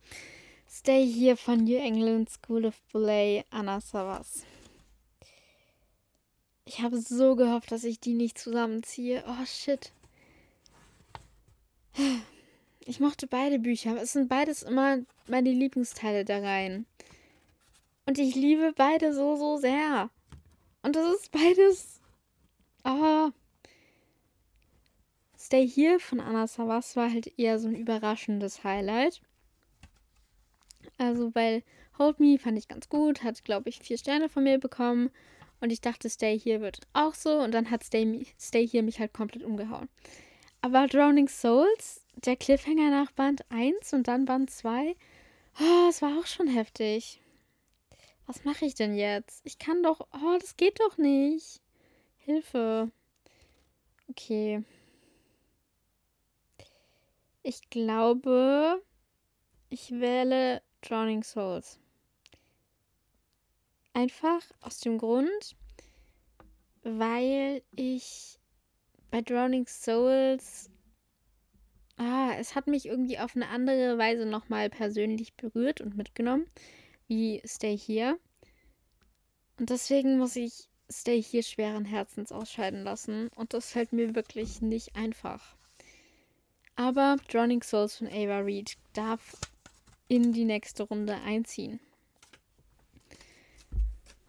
Stay 0.69 1.07
here 1.07 1.37
von 1.37 1.65
New 1.65 1.77
England 1.77 2.29
School 2.31 2.65
of 2.65 2.75
Ballet, 2.93 3.45
Anna 3.51 3.81
Savas. 3.81 4.45
Ich 6.65 6.81
habe 6.81 6.99
so 6.99 7.37
gehofft, 7.37 7.73
dass 7.73 7.85
ich 7.85 8.01
die 8.01 8.15
nicht 8.15 8.39
zusammenziehe. 8.39 9.23
Oh 9.27 9.45
shit. 9.45 9.93
Ich 12.87 13.01
mochte 13.01 13.27
beide 13.27 13.59
Bücher. 13.59 13.97
Es 14.01 14.13
sind 14.13 14.29
beides 14.29 14.63
immer 14.63 14.99
meine 15.27 15.53
Lieblingsteile 15.53 16.25
da 16.25 16.39
rein. 16.39 16.87
Und 18.07 18.19
ich 18.19 18.35
liebe 18.35 18.73
beide 18.77 19.15
so, 19.15 19.37
so 19.37 19.57
sehr. 19.57 20.11
Und 20.83 20.97
das 20.97 21.15
ist 21.15 21.33
beides. 21.33 22.01
Aber. 22.83 23.33
Stay 25.39 25.69
Here 25.69 26.01
von 26.01 26.21
Anna 26.21 26.47
Savas 26.47 26.97
war 26.97 27.11
halt 27.11 27.39
eher 27.39 27.59
so 27.59 27.69
ein 27.69 27.75
überraschendes 27.75 28.65
Highlight. 28.65 29.21
Also, 30.97 31.35
weil 31.35 31.63
Hold 31.99 32.21
Me 32.21 32.39
fand 32.39 32.59
ich 32.59 32.69
ganz 32.69 32.89
gut, 32.89 33.23
hat, 33.23 33.45
glaube 33.45 33.69
ich, 33.69 33.81
vier 33.81 33.99
Sterne 33.99 34.29
von 34.29 34.45
mir 34.45 34.59
bekommen. 34.59 35.11
Und 35.65 35.71
ich 35.71 35.81
dachte, 35.81 36.11
Stay 36.11 36.39
Here 36.39 36.61
wird 36.61 36.81
auch 36.93 37.15
so. 37.15 37.39
Und 37.39 37.53
dann 37.53 37.71
hat 37.71 37.83
Stay, 37.83 38.27
Stay 38.39 38.69
Here 38.69 38.83
mich 38.83 39.01
halt 39.01 39.15
komplett 39.15 39.43
umgehauen. 39.43 39.89
Aber 40.61 40.87
Drowning 40.87 41.27
Souls, 41.27 42.05
der 42.17 42.37
Cliffhanger 42.37 42.91
nach 42.91 43.13
Band 43.13 43.51
1 43.51 43.95
und 43.95 44.07
dann 44.07 44.27
Band 44.27 44.51
2, 44.51 44.95
oh, 45.59 45.87
das 45.87 46.03
war 46.03 46.19
auch 46.19 46.27
schon 46.27 46.49
heftig. 46.49 47.19
Was 48.27 48.45
mache 48.45 48.67
ich 48.67 48.75
denn 48.75 48.95
jetzt? 48.95 49.41
Ich 49.47 49.59
kann 49.59 49.83
doch. 49.83 50.07
Oh, 50.13 50.37
das 50.39 50.59
geht 50.59 50.81
doch 50.81 50.99
nicht. 50.99 51.63
Hilfe. 52.19 52.91
Okay. 54.11 54.63
Ich 57.43 57.71
glaube, 57.71 58.83
ich 59.71 59.93
wähle 59.93 60.61
Drowning 60.83 61.23
Souls. 61.23 61.81
Einfach 63.95 64.43
aus 64.61 64.81
dem 64.81 64.99
Grund, 64.99 65.57
weil 66.83 67.63
ich 67.71 68.41
bei 69.11 69.23
Drowning 69.23 69.67
Souls. 69.69 70.69
Ah, 71.97 72.33
es 72.37 72.57
hat 72.57 72.67
mich 72.67 72.87
irgendwie 72.87 73.21
auf 73.21 73.37
eine 73.37 73.49
andere 73.49 73.97
Weise 73.97 74.27
nochmal 74.27 74.69
persönlich 74.69 75.35
berührt 75.35 75.81
und 75.81 75.97
mitgenommen 75.97 76.47
wie 77.07 77.41
Stay 77.47 77.79
Here. 77.79 78.19
Und 79.61 79.71
deswegen 79.71 80.19
muss 80.19 80.35
ich 80.35 80.69
Stay 80.91 81.23
Here 81.23 81.45
schweren 81.45 81.85
Herzens 81.85 82.33
ausscheiden 82.33 82.83
lassen. 82.83 83.29
Und 83.37 83.55
das 83.55 83.71
fällt 83.71 83.93
mir 83.93 84.17
wirklich 84.17 84.61
nicht 84.61 84.97
einfach. 84.97 85.57
Aber 86.75 87.17
Drowning 87.31 87.63
Souls 87.63 87.99
von 87.99 88.09
Ava 88.09 88.41
Reed 88.41 88.77
darf 88.93 89.37
in 90.09 90.33
die 90.33 90.45
nächste 90.45 90.83
Runde 90.83 91.15
einziehen. 91.15 91.79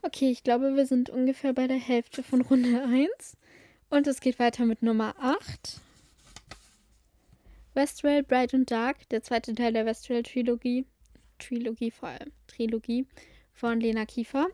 Okay, 0.05 0.29
ich 0.29 0.43
glaube, 0.43 0.75
wir 0.75 0.85
sind 0.85 1.09
ungefähr 1.09 1.53
bei 1.53 1.65
der 1.65 1.79
Hälfte 1.79 2.21
von 2.21 2.41
Runde 2.41 2.83
1. 2.83 3.37
Und 3.89 4.05
es 4.05 4.21
geht 4.21 4.37
weiter 4.37 4.63
mit 4.63 4.83
Nummer 4.83 5.15
8. 5.17 5.81
Westrail 7.73 8.21
Bright 8.21 8.53
and 8.53 8.69
Dark, 8.69 9.09
der 9.09 9.23
zweite 9.23 9.55
Teil 9.55 9.73
der 9.73 9.87
Westrail 9.87 10.21
Trilogie. 10.21 10.85
Trilogie 11.39 11.89
vor 11.89 12.09
allem. 12.09 12.31
Trilogie 12.45 13.07
von 13.51 13.79
Lena 13.79 14.05
Kiefer 14.05 14.45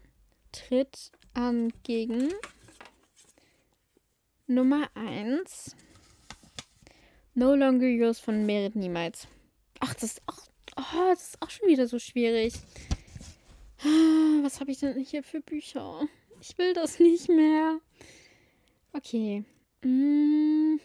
tritt 0.53 1.12
an 1.34 1.74
gegen 1.84 2.29
Nummer 4.48 4.89
1 4.96 5.75
No 7.34 7.55
Longer 7.55 7.88
Yours 7.88 8.22
von 8.22 8.46
Merit 8.46 8.77
Niemals. 8.77 9.27
Ach, 9.81 9.93
das 9.96 10.03
ist 10.03 10.22
auch, 10.27 10.48
oh, 10.77 11.10
das 11.10 11.27
ist 11.27 11.41
auch 11.41 11.50
schon 11.50 11.67
wieder 11.67 11.88
so 11.88 12.00
schwierig. 12.00 12.53
Was 14.43 14.59
habe 14.59 14.71
ich 14.71 14.79
denn 14.79 15.00
hier 15.00 15.23
für 15.23 15.41
Bücher? 15.41 16.07
Ich 16.39 16.57
will 16.57 16.73
das 16.73 17.00
nicht 17.00 17.29
mehr. 17.29 17.79
Okay. 18.93 19.43
Mm, 19.83 20.77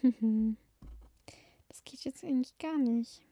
das 1.69 1.85
geht 1.85 2.05
jetzt 2.05 2.25
eigentlich 2.25 2.57
gar 2.59 2.79
nicht. 2.79 3.23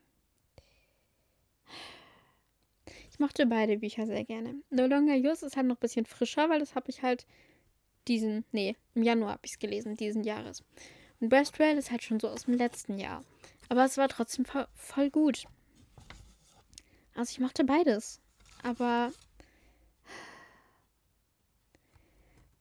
Ich 3.10 3.18
mochte 3.18 3.46
beide 3.46 3.78
Bücher 3.78 4.06
sehr 4.06 4.24
gerne. 4.24 4.56
No 4.70 4.86
Longer 4.86 5.14
Yours 5.14 5.42
ist 5.42 5.56
halt 5.56 5.66
noch 5.66 5.76
ein 5.76 5.80
bisschen 5.80 6.04
frischer, 6.04 6.50
weil 6.50 6.58
das 6.58 6.74
habe 6.74 6.90
ich 6.90 7.02
halt 7.02 7.26
diesen, 8.08 8.44
nee, 8.52 8.76
im 8.94 9.02
Januar 9.02 9.32
habe 9.32 9.42
ich 9.44 9.52
es 9.52 9.58
gelesen, 9.58 9.96
diesen 9.96 10.24
Jahres. 10.24 10.62
Und 11.20 11.28
Breastrail 11.28 11.78
ist 11.78 11.90
halt 11.90 12.02
schon 12.02 12.20
so 12.20 12.28
aus 12.28 12.44
dem 12.44 12.54
letzten 12.54 12.98
Jahr. 12.98 13.24
Aber 13.68 13.84
es 13.84 13.96
war 13.96 14.08
trotzdem 14.08 14.44
voll 14.74 15.10
gut. 15.10 15.44
Also 17.14 17.30
ich 17.30 17.40
mochte 17.40 17.64
beides. 17.64 18.20
Aber 18.62 19.12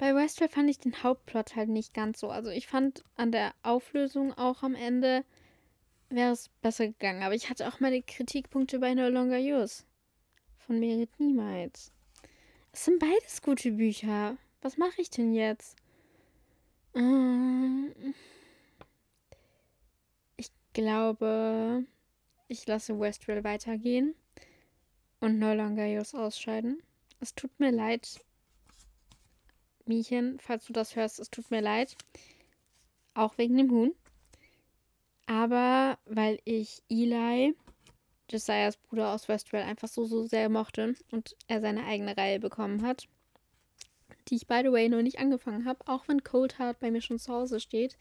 bei 0.04 0.14
Westworld 0.14 0.52
fand 0.52 0.70
ich 0.70 0.80
den 0.80 1.02
Hauptplot 1.02 1.56
halt 1.56 1.70
nicht 1.70 1.94
ganz 1.94 2.20
so. 2.20 2.30
Also 2.30 2.50
ich 2.50 2.68
fand 2.68 3.06
an 3.16 3.32
der 3.32 3.54
Auflösung 3.64 4.34
auch 4.34 4.62
am 4.62 4.76
Ende 4.76 5.24
wäre 6.10 6.34
es 6.34 6.50
besser 6.62 6.88
gegangen. 6.88 7.24
Aber 7.24 7.36
ich 7.36 7.50
hatte 7.50 7.66
auch 7.70 7.80
meine 7.80 8.02
Kritikpunkte 8.02 8.80
bei 8.80 8.94
No 8.96 9.08
Longer 9.08 9.38
Yours. 9.38 9.86
Von 10.58 10.82
Merit 10.82 11.10
niemals. 11.22 11.94
Es 12.74 12.84
sind 12.84 13.00
beides 13.00 13.42
gute 13.42 13.72
Bücher. 13.72 14.36
Was 14.62 14.76
mache 14.76 15.02
ich 15.02 15.10
denn 15.10 15.34
jetzt? 15.34 15.78
Ähm, 16.96 17.94
ich 20.36 20.52
glaube, 20.74 21.86
ich 22.50 22.68
lasse 22.68 23.00
Westwell 23.00 23.46
weitergehen 23.46 24.16
und 25.22 25.40
No 25.40 25.54
Longer 25.54 25.86
Yours 25.86 26.14
ausscheiden. 26.14 26.84
Es 27.22 27.34
tut 27.36 27.58
mir 27.58 27.72
leid, 27.72 28.20
Miechen, 29.86 30.40
falls 30.40 30.66
du 30.66 30.74
das 30.74 30.96
hörst, 30.96 31.20
es 31.20 31.30
tut 31.30 31.52
mir 31.52 31.62
leid. 31.62 31.96
Auch 33.14 33.38
wegen 33.38 33.58
dem 33.58 33.72
Huhn. 33.72 33.94
Aber 35.26 35.98
weil 36.06 36.40
ich 36.46 36.82
Eli, 36.90 37.56
Josiahs 38.30 38.78
Bruder 38.78 39.14
aus 39.14 39.28
Westwell, 39.28 39.64
einfach 39.64 39.88
so, 39.88 40.06
so 40.06 40.26
sehr 40.26 40.50
mochte 40.50 40.96
und 41.12 41.36
er 41.48 41.62
seine 41.62 41.86
eigene 41.86 42.18
Reihe 42.18 42.40
bekommen 42.40 42.82
hat, 42.82 43.08
die 44.28 44.36
ich, 44.36 44.48
by 44.48 44.62
the 44.64 44.72
way, 44.72 44.90
noch 44.90 45.02
nicht 45.02 45.20
angefangen 45.20 45.66
habe, 45.66 45.88
auch 45.88 46.08
wenn 46.08 46.24
Cold 46.24 46.60
Heart 46.60 46.80
bei 46.80 46.92
mir 46.92 47.02
schon 47.02 47.20
zu 47.20 47.34
Hause 47.34 47.60
steht. 47.60 47.98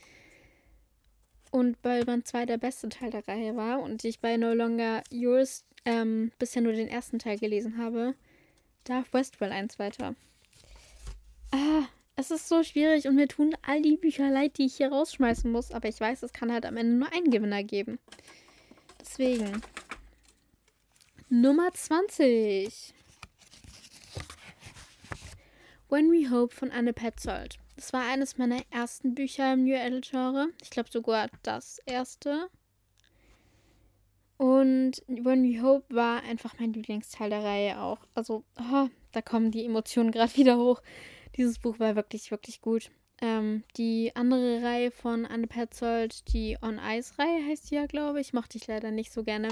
Und 1.51 1.77
weil 1.83 2.05
Band 2.05 2.27
2 2.27 2.47
der 2.47 2.59
beste 2.59 2.89
Teil 2.89 3.11
der 3.11 3.29
Reihe 3.29 3.57
war 3.57 3.81
und 3.81 4.05
ich 4.05 4.21
bei 4.21 4.37
No 4.37 4.55
Longer 4.55 5.03
Yours 5.11 5.65
ähm, 5.85 6.33
bisher 6.39 6.63
nur 6.63 6.73
den 6.73 6.89
ersten 6.89 7.19
Teil 7.19 7.39
gelesen 7.39 7.77
habe, 7.77 8.15
darf 8.85 9.13
Westwell 9.13 9.53
eins 9.53 9.79
weiter. 9.79 10.15
Ah, 11.53 11.85
es 12.17 12.31
ist 12.31 12.49
so 12.49 12.63
schwierig 12.63 13.07
und 13.07 13.15
mir 13.15 13.29
tun 13.29 13.55
all 13.63 13.83
die 13.83 13.97
Bücher 13.97 14.31
leid, 14.31 14.59
die 14.59 14.67
ich 14.67 14.77
hier 14.77 14.91
rausschmeißen 14.91 15.51
muss, 15.51 15.71
aber 15.71 15.89
ich 15.89 16.01
weiß, 16.01 16.23
es 16.23 16.33
kann 16.33 16.53
halt 16.53 16.67
am 16.67 16.77
Ende 16.77 16.97
nur 16.97 17.13
einen 17.13 17.31
Gewinner 17.31 17.63
geben. 17.63 17.99
Deswegen. 19.01 19.63
Nummer 21.29 21.73
20. 21.73 22.95
When 25.89 26.11
We 26.11 26.31
Hope 26.31 26.55
von 26.55 26.71
Anne 26.71 26.93
Petzold. 26.93 27.59
Das 27.77 27.93
war 27.93 28.07
eines 28.07 28.39
meiner 28.39 28.61
ersten 28.71 29.15
Bücher 29.15 29.53
im 29.53 29.65
New 29.65 29.77
Adult 29.77 30.09
Genre. 30.11 30.49
Ich 30.63 30.71
glaube 30.71 30.91
sogar 30.91 31.29
das 31.43 31.81
erste. 31.85 32.49
Und 34.37 35.03
When 35.07 35.43
We 35.43 35.63
Hope 35.63 35.95
war 35.95 36.23
einfach 36.23 36.55
mein 36.59 36.73
Lieblingsteil 36.73 37.31
der 37.31 37.45
Reihe 37.45 37.81
auch. 37.81 37.99
Also, 38.15 38.45
oh, 38.59 38.89
da 39.13 39.23
kommen 39.23 39.51
die 39.51 39.65
Emotionen 39.65 40.11
gerade 40.13 40.37
wieder 40.37 40.57
hoch. 40.57 40.81
Dieses 41.37 41.59
Buch 41.59 41.79
war 41.79 41.97
wirklich, 41.97 42.31
wirklich 42.31 42.61
gut. 42.61 42.91
Ähm, 43.21 43.63
die 43.77 44.11
andere 44.15 44.63
Reihe 44.63 44.91
von 44.91 45.25
Anne 45.25 45.47
Petzold, 45.47 46.33
die 46.33 46.59
On 46.61 46.79
Ice 46.79 47.15
Reihe 47.19 47.47
heißt 47.47 47.71
die 47.71 47.77
ja, 47.77 47.87
glaube 47.87 48.21
ich, 48.21 48.33
mochte 48.33 48.59
ich 48.59 48.67
leider 48.67 48.91
nicht 48.91 49.13
so 49.13 49.23
gerne. 49.23 49.49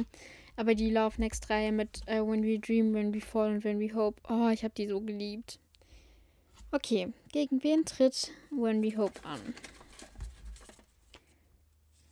Aber 0.56 0.74
die 0.74 0.90
Love 0.90 1.20
Next 1.20 1.48
Reihe 1.48 1.72
mit 1.72 2.00
uh, 2.08 2.26
When 2.26 2.42
We 2.42 2.58
Dream, 2.58 2.92
When 2.92 3.14
We 3.14 3.20
Fall 3.20 3.52
und 3.52 3.64
When 3.64 3.78
We 3.80 3.94
Hope, 3.94 4.20
oh, 4.28 4.48
ich 4.48 4.64
habe 4.64 4.74
die 4.76 4.88
so 4.88 5.00
geliebt. 5.00 5.58
Okay, 6.72 7.12
gegen 7.32 7.62
wen 7.62 7.84
tritt 7.84 8.30
When 8.50 8.82
We 8.82 8.96
Hope 8.96 9.24
an? 9.24 9.40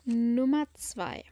Nummer 0.05 0.67
2. 0.73 1.25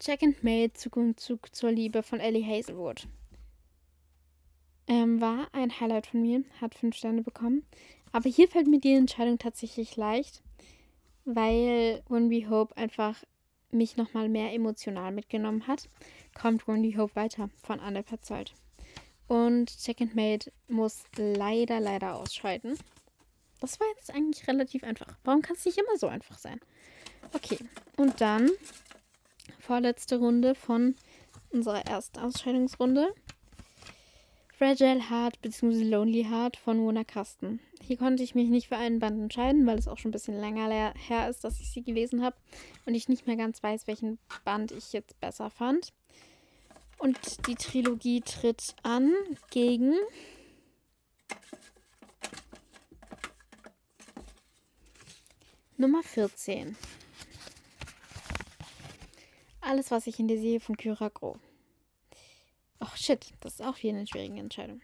Jack 0.00 0.22
and 0.22 0.44
May, 0.44 0.70
Zug 0.72 0.96
und 0.96 1.18
Zug 1.18 1.54
zur 1.54 1.72
Liebe 1.72 2.02
von 2.02 2.20
Ellie 2.20 2.44
Hazelwood. 2.44 3.08
Ähm, 4.88 5.20
war 5.20 5.48
ein 5.52 5.80
Highlight 5.80 6.06
von 6.06 6.22
mir, 6.22 6.42
hat 6.60 6.74
5 6.74 6.96
Sterne 6.96 7.22
bekommen. 7.22 7.64
Aber 8.10 8.28
hier 8.28 8.48
fällt 8.48 8.66
mir 8.66 8.80
die 8.80 8.94
Entscheidung 8.94 9.38
tatsächlich 9.38 9.96
leicht, 9.96 10.42
weil 11.26 12.02
When 12.08 12.30
We 12.30 12.48
Hope 12.48 12.74
einfach 12.76 13.22
mich 13.70 13.98
nochmal 13.98 14.30
mehr 14.30 14.52
emotional 14.54 15.12
mitgenommen 15.12 15.66
hat. 15.66 15.90
Kommt 16.34 16.66
When 16.66 16.82
We 16.82 16.96
Hope 16.96 17.14
weiter 17.16 17.50
von 17.62 17.80
Anne 17.80 18.02
Petzold. 18.02 18.54
Und 19.26 19.68
Second 19.68 20.14
Mate 20.14 20.50
muss 20.68 21.04
leider, 21.16 21.80
leider 21.80 22.16
ausscheiden. 22.16 22.78
Das 23.60 23.78
war 23.78 23.86
jetzt 23.94 24.10
eigentlich 24.10 24.48
relativ 24.48 24.84
einfach. 24.84 25.18
Warum 25.24 25.42
kann 25.42 25.56
es 25.56 25.66
nicht 25.66 25.76
immer 25.76 25.98
so 25.98 26.06
einfach 26.06 26.38
sein? 26.38 26.60
Okay, 27.34 27.58
und 27.96 28.20
dann 28.22 28.50
vorletzte 29.58 30.18
Runde 30.18 30.54
von 30.54 30.94
unserer 31.50 31.84
ersten 31.84 32.20
Ausscheidungsrunde. 32.20 33.12
Fragile 34.58 35.08
Heart 35.08 35.40
bzw. 35.40 35.84
Lonely 35.84 36.24
Heart 36.24 36.56
von 36.56 36.78
Mona 36.78 37.04
Kasten. 37.04 37.60
Hier 37.80 37.96
konnte 37.96 38.24
ich 38.24 38.34
mich 38.34 38.48
nicht 38.48 38.66
für 38.66 38.76
einen 38.76 38.98
Band 38.98 39.16
entscheiden, 39.16 39.64
weil 39.68 39.78
es 39.78 39.86
auch 39.86 39.98
schon 39.98 40.08
ein 40.08 40.12
bisschen 40.12 40.34
länger 40.34 40.68
her 40.96 41.30
ist, 41.30 41.44
dass 41.44 41.60
ich 41.60 41.70
sie 41.70 41.84
gelesen 41.84 42.24
habe 42.24 42.34
und 42.84 42.96
ich 42.96 43.08
nicht 43.08 43.28
mehr 43.28 43.36
ganz 43.36 43.62
weiß, 43.62 43.86
welchen 43.86 44.18
Band 44.44 44.72
ich 44.72 44.92
jetzt 44.92 45.20
besser 45.20 45.48
fand. 45.48 45.92
Und 46.98 47.46
die 47.46 47.54
Trilogie 47.54 48.20
tritt 48.20 48.74
an 48.82 49.12
gegen 49.52 49.94
Nummer 55.76 56.02
14. 56.02 56.76
Alles, 59.60 59.92
was 59.92 60.08
ich 60.08 60.18
in 60.18 60.26
dir 60.26 60.40
sehe 60.40 60.58
von 60.58 60.76
Kyra 60.76 61.10
Gro. 61.10 61.38
Ach 62.80 62.96
shit, 62.96 63.32
das 63.40 63.54
ist 63.54 63.62
auch 63.62 63.76
hier 63.76 63.92
eine 63.92 64.06
schwierige 64.06 64.38
Entscheidung. 64.38 64.80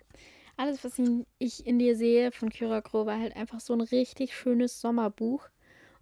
Alles, 0.57 0.85
was 0.85 1.01
ich 1.39 1.67
in 1.67 1.79
dir 1.79 1.97
sehe 1.97 2.31
von 2.31 2.51
Kyra 2.51 2.81
Gro, 2.81 3.07
war 3.07 3.19
halt 3.19 3.35
einfach 3.37 3.61
so 3.61 3.73
ein 3.73 3.81
richtig 3.81 4.37
schönes 4.37 4.81
Sommerbuch. 4.81 5.49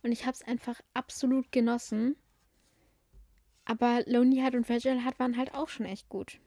Und 0.03 0.13
ich 0.13 0.27
habe 0.27 0.33
es 0.33 0.43
einfach 0.43 0.81
absolut 0.95 1.53
genossen. 1.53 2.17
Aber 3.65 4.03
Lonely 4.07 4.39
Heart 4.39 4.55
und 4.57 4.67
Fragile 4.67 5.05
Heart 5.05 5.19
waren 5.19 5.37
halt 5.37 5.55
auch 5.55 5.69
schon 5.69 5.87
echt 5.87 6.09
gut. 6.09 6.39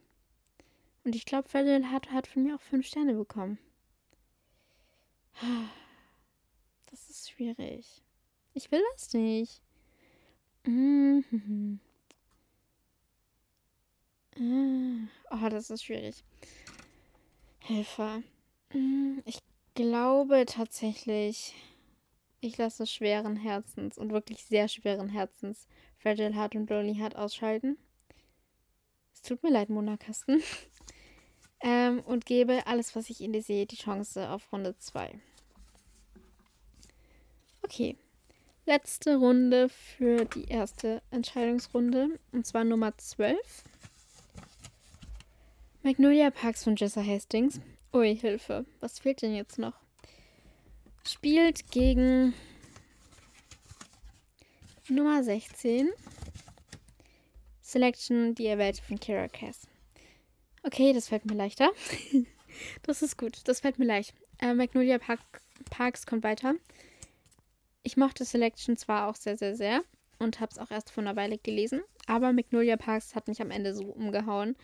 Und 1.04 1.16
ich 1.16 1.26
glaube, 1.26 1.48
Fragile 1.48 1.92
Heart 1.92 2.12
hat 2.12 2.28
von 2.28 2.44
mir 2.44 2.56
auch 2.56 2.62
fünf 2.62 2.86
Sterne 2.86 3.14
bekommen. 3.14 3.58
Das 6.92 7.10
ist 7.10 7.30
schwierig. 7.30 8.04
Ich 8.54 8.72
will 8.72 8.82
das 8.94 9.12
nicht. 9.12 9.62
Mhm. 10.64 11.82
Oh, 14.38 15.50
das 15.50 15.70
ist 15.70 15.84
schwierig. 15.84 16.24
Hilfe. 17.60 18.24
Mm, 18.74 19.20
ich 19.26 19.40
glaube 19.74 20.46
tatsächlich, 20.46 21.54
ich 22.42 22.58
lasse 22.58 22.86
schweren 22.86 23.38
Herzens 23.38 23.98
und 23.98 24.12
wirklich 24.12 24.46
sehr 24.46 24.68
schweren 24.68 25.10
Herzens 25.10 25.68
Fragile 25.98 26.36
Heart 26.36 26.56
und 26.56 26.70
Lonely 26.70 26.96
Heart 26.96 27.16
ausschalten. 27.16 27.78
Es 29.14 29.22
tut 29.22 29.42
mir 29.42 29.50
leid, 29.50 29.70
Monakasten. 29.70 30.44
ähm, 31.62 32.02
und 32.02 32.26
gebe 32.26 32.68
alles, 32.68 32.96
was 32.96 33.10
ich 33.10 33.22
in 33.22 33.34
dir 33.34 33.42
sehe, 33.42 33.66
die 33.66 33.78
Chance 33.78 34.30
auf 34.30 34.52
Runde 34.52 34.78
2. 34.78 35.20
Okay. 37.64 37.98
Letzte 38.68 39.18
Runde 39.18 39.70
für 39.70 40.26
die 40.26 40.46
erste 40.46 41.02
Entscheidungsrunde. 41.10 42.20
Und 42.32 42.46
zwar 42.46 42.64
Nummer 42.64 42.98
12. 42.98 43.64
Magnolia 45.86 46.32
Parks 46.32 46.64
von 46.64 46.76
Jessa 46.76 47.06
Hastings. 47.06 47.62
Ui, 47.94 48.16
Hilfe. 48.16 48.66
Was 48.80 48.98
fehlt 48.98 49.22
denn 49.22 49.36
jetzt 49.36 49.60
noch? 49.60 49.76
Spielt 51.08 51.70
gegen 51.70 52.34
Nummer 54.90 55.24
16. 55.24 55.92
Selection, 57.62 58.34
die 58.34 58.48
erwählte 58.48 58.82
von 58.82 59.00
Kira 59.00 59.28
Cass. 59.28 59.68
Okay, 60.64 60.92
das 60.92 61.10
fällt 61.10 61.26
mir 61.26 61.36
leichter. 61.36 61.70
das 62.82 63.04
ist 63.04 63.16
gut, 63.16 63.42
das 63.48 63.60
fällt 63.60 63.78
mir 63.78 63.86
leicht. 63.86 64.16
Äh, 64.40 64.56
Magnolia 64.56 64.98
Park, 64.98 65.20
Parks 65.70 66.08
kommt 66.08 66.24
weiter. 66.24 66.56
Ich 67.84 67.96
mochte 67.96 68.26
Selection 68.26 68.76
zwar 68.76 69.08
auch 69.08 69.16
sehr, 69.16 69.38
sehr, 69.38 69.56
sehr 69.56 69.84
und 70.18 70.40
habe 70.40 70.52
es 70.52 70.58
auch 70.58 70.72
erst 70.72 70.90
vor 70.90 71.04
einer 71.04 71.16
Weile 71.16 71.38
gelesen, 71.38 71.84
aber 72.08 72.34
Magnolia 72.34 72.76
Parks 72.76 73.14
hat 73.14 73.28
mich 73.28 73.40
am 73.40 73.52
Ende 73.52 73.76
so 73.76 73.84
umgehauen. 73.84 74.56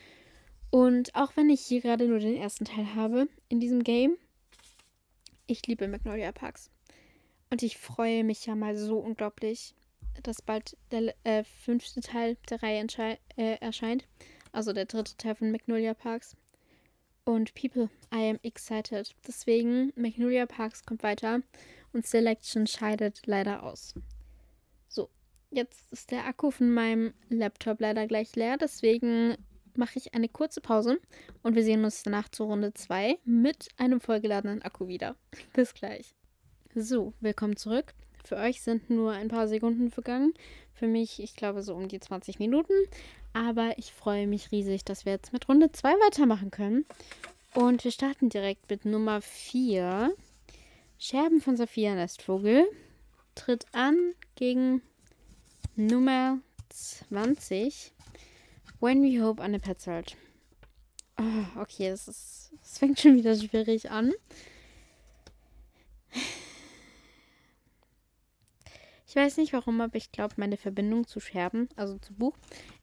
Und 0.72 1.14
auch 1.16 1.36
wenn 1.36 1.50
ich 1.50 1.62
hier 1.62 1.82
gerade 1.82 2.08
nur 2.08 2.20
den 2.20 2.38
ersten 2.38 2.64
Teil 2.66 2.96
habe 2.96 3.28
in 3.50 3.60
diesem 3.60 3.84
Game, 3.84 4.18
Ich 5.46 5.68
liebe 5.68 5.90
Magnolia 5.90 6.32
Parks. 6.32 6.72
Und 7.50 7.62
ich 7.62 7.78
freue 7.78 8.24
mich 8.24 8.46
ja 8.46 8.56
mal 8.56 8.78
so 8.78 9.00
unglaublich, 9.00 9.76
dass 10.24 10.42
bald 10.42 10.78
der 10.92 11.14
äh, 11.26 11.44
fünfte 11.44 12.00
Teil 12.00 12.38
der 12.50 12.64
Reihe 12.64 12.88
äh, 13.36 13.58
erscheint. 13.60 14.08
Also 14.54 14.72
der 14.72 14.86
dritte 14.86 15.18
Teil 15.18 15.36
von 15.36 15.52
Magnolia 15.52 15.94
Parks. 15.94 16.38
Und 17.26 17.54
People, 17.54 17.90
I 18.14 18.30
am 18.30 18.40
excited. 18.42 19.14
Deswegen, 19.28 19.92
Magnolia 19.98 20.46
Parks 20.46 20.86
kommt 20.86 21.04
weiter 21.04 21.42
und 21.92 22.08
Selection 22.08 22.66
scheidet 22.66 23.22
leider 23.26 23.64
aus. 23.64 23.94
So, 24.88 25.10
jetzt 25.50 25.92
ist 25.92 26.12
der 26.12 26.26
Akku 26.26 26.50
von 26.50 26.74
meinem 26.74 27.14
Laptop 27.28 27.82
leider 27.82 28.08
gleich 28.08 28.34
leer. 28.38 28.56
Deswegen 28.56 29.36
mache 29.78 29.98
ich 29.98 30.14
eine 30.14 30.30
kurze 30.30 30.62
Pause 30.62 31.00
und 31.44 31.56
wir 31.56 31.64
sehen 31.64 31.84
uns 31.84 32.04
danach 32.04 32.30
zur 32.30 32.48
Runde 32.48 32.74
2 32.74 33.20
mit 33.26 33.70
einem 33.78 34.02
vollgeladenen 34.02 34.62
Akku 34.62 34.88
wieder. 34.88 35.16
Bis 35.54 35.74
gleich. 35.74 36.16
So, 36.76 37.14
willkommen 37.20 37.58
zurück. 37.58 37.94
Für 38.24 38.38
euch 38.38 38.62
sind 38.62 38.90
nur 38.90 39.12
ein 39.12 39.28
paar 39.28 39.48
Sekunden 39.48 39.92
vergangen. 39.92 40.34
Für 40.74 40.88
mich, 40.88 41.22
ich 41.22 41.36
glaube, 41.36 41.64
so 41.64 41.76
um 41.76 41.88
die 41.88 42.00
20 42.00 42.40
Minuten. 42.40 42.74
Aber 43.34 43.78
ich 43.78 43.94
freue 43.94 44.28
mich 44.28 44.52
riesig, 44.52 44.86
dass 44.86 45.06
wir 45.06 45.14
jetzt 45.14 45.34
mit 45.34 45.50
Runde 45.50 45.72
2 45.72 45.90
weitermachen 45.90 46.52
können. 46.52 46.86
Und 47.54 47.84
wir 47.84 47.92
starten 47.92 48.30
direkt 48.30 48.70
mit 48.70 48.86
Nummer 48.86 49.22
4. 49.22 50.14
Scherben 50.98 51.42
von 51.42 51.58
Sophia 51.58 51.96
Nestvogel 51.96 52.66
tritt 53.36 53.66
an 53.74 54.14
gegen 54.36 54.82
Nummer 55.76 56.40
20. 56.70 57.92
When 58.82 59.04
We 59.04 59.24
Hope 59.24 59.40
on 59.40 59.54
a 59.54 59.60
Petzold. 59.60 60.18
Oh, 61.20 61.62
okay, 61.62 61.92
das, 61.92 62.50
das 62.60 62.78
fängt 62.80 63.00
schon 63.00 63.16
wieder 63.16 63.36
schwierig 63.36 63.92
an. 63.92 64.12
Ich 69.08 69.16
weiß 69.16 69.38
nicht 69.38 69.54
warum, 69.54 69.82
aber 69.82 69.98
ich 69.98 70.12
glaube, 70.12 70.34
meine 70.38 70.58
Verbindung 70.58 71.06
zu 71.06 71.20
Scherben, 71.20 71.70
also 71.76 72.00
zu 72.00 72.14
Buch, 72.14 72.34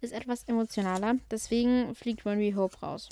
ist 0.01 0.13
etwas 0.13 0.45
emotionaler. 0.45 1.17
Deswegen 1.33 1.93
fliegt 1.97 2.25
When 2.25 2.39
We 2.39 2.55
Hope 2.55 2.79
raus. 2.79 3.09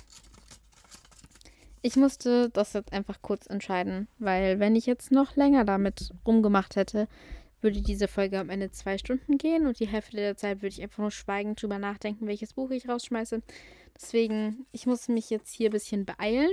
Ich 1.83 1.97
musste 1.97 2.51
das 2.51 2.73
jetzt 2.75 2.93
einfach 2.93 3.21
kurz 3.21 3.47
entscheiden, 3.47 4.07
weil 4.19 4.61
wenn 4.61 4.77
ich 4.77 4.87
jetzt 4.87 5.11
noch 5.11 5.35
länger 5.35 5.65
damit 5.65 6.13
rumgemacht 6.25 6.77
hätte, 6.77 7.09
würde 7.61 7.81
diese 7.81 8.09
Folge 8.09 8.39
am 8.39 8.51
Ende 8.51 8.71
zwei 8.71 8.99
Stunden 8.99 9.39
gehen 9.39 9.67
und 9.67 9.81
die 9.81 9.89
Hälfte 9.89 10.17
der 10.17 10.37
Zeit 10.37 10.59
würde 10.59 10.75
ich 10.75 10.83
einfach 10.83 10.99
nur 10.99 11.11
schweigend 11.11 11.61
drüber 11.61 11.79
nachdenken, 11.79 12.27
welches 12.27 12.53
Buch 12.53 12.71
ich 12.71 12.89
rausschmeiße. 12.89 13.43
Deswegen, 13.95 14.67
ich 14.73 14.87
muss 14.87 15.09
mich 15.09 15.31
jetzt 15.31 15.55
hier 15.55 15.71
ein 15.71 15.73
bisschen 15.73 16.05
beeilen. 16.05 16.51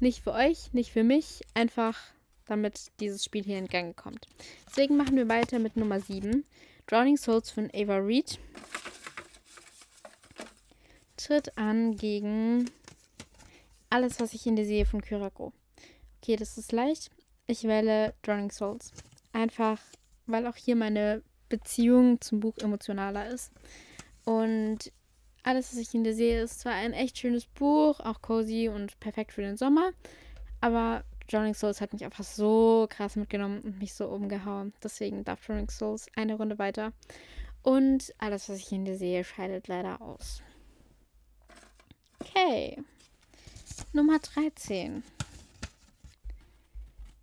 Nicht 0.00 0.22
für 0.22 0.32
euch, 0.32 0.72
nicht 0.72 0.90
für 0.90 1.04
mich, 1.04 1.40
einfach 1.54 1.98
damit 2.46 2.92
dieses 3.00 3.24
Spiel 3.24 3.44
hier 3.44 3.58
in 3.58 3.66
Gang 3.66 3.96
kommt. 3.96 4.26
Deswegen 4.68 4.96
machen 4.96 5.16
wir 5.16 5.28
weiter 5.28 5.58
mit 5.58 5.76
Nummer 5.76 6.00
7. 6.00 6.44
Drowning 6.86 7.16
Souls 7.16 7.50
von 7.50 7.70
Ava 7.74 7.96
Reed. 7.96 8.38
Tritt 11.16 11.56
an 11.58 11.96
gegen 11.96 12.70
alles, 13.90 14.20
was 14.20 14.32
ich 14.34 14.46
in 14.46 14.56
der 14.56 14.64
sehe 14.64 14.86
von 14.86 15.02
Kurako. 15.02 15.52
Okay, 16.22 16.36
das 16.36 16.56
ist 16.58 16.72
leicht. 16.72 17.10
Ich 17.46 17.64
wähle 17.64 18.14
Drowning 18.22 18.50
Souls. 18.50 18.92
Einfach, 19.32 19.80
weil 20.26 20.46
auch 20.46 20.56
hier 20.56 20.76
meine 20.76 21.22
Beziehung 21.48 22.20
zum 22.20 22.40
Buch 22.40 22.56
emotionaler 22.58 23.28
ist. 23.28 23.52
Und 24.24 24.92
alles, 25.42 25.72
was 25.72 25.78
ich 25.78 25.94
in 25.94 26.04
der 26.04 26.14
sehe, 26.14 26.42
ist 26.42 26.60
zwar 26.60 26.72
ein 26.72 26.92
echt 26.92 27.18
schönes 27.18 27.46
Buch, 27.46 28.00
auch 28.00 28.20
cozy 28.20 28.68
und 28.68 28.98
perfekt 28.98 29.32
für 29.32 29.42
den 29.42 29.56
Sommer, 29.56 29.92
aber 30.60 31.04
Drowning 31.28 31.54
Souls 31.54 31.80
hat 31.80 31.92
mich 31.92 32.04
einfach 32.04 32.24
so 32.24 32.86
krass 32.88 33.16
mitgenommen 33.16 33.60
und 33.60 33.78
mich 33.78 33.94
so 33.94 34.06
umgehauen. 34.06 34.72
Deswegen 34.82 35.24
darf 35.24 35.44
Drowning 35.44 35.70
Souls 35.70 36.06
eine 36.14 36.36
Runde 36.36 36.58
weiter. 36.58 36.92
Und 37.62 38.14
alles, 38.18 38.48
was 38.48 38.58
ich 38.58 38.70
in 38.70 38.84
der 38.84 38.96
sehe, 38.96 39.24
scheidet 39.24 39.66
leider 39.66 40.00
aus. 40.00 40.42
Okay. 42.20 42.80
Nummer 43.92 44.20
13. 44.20 45.02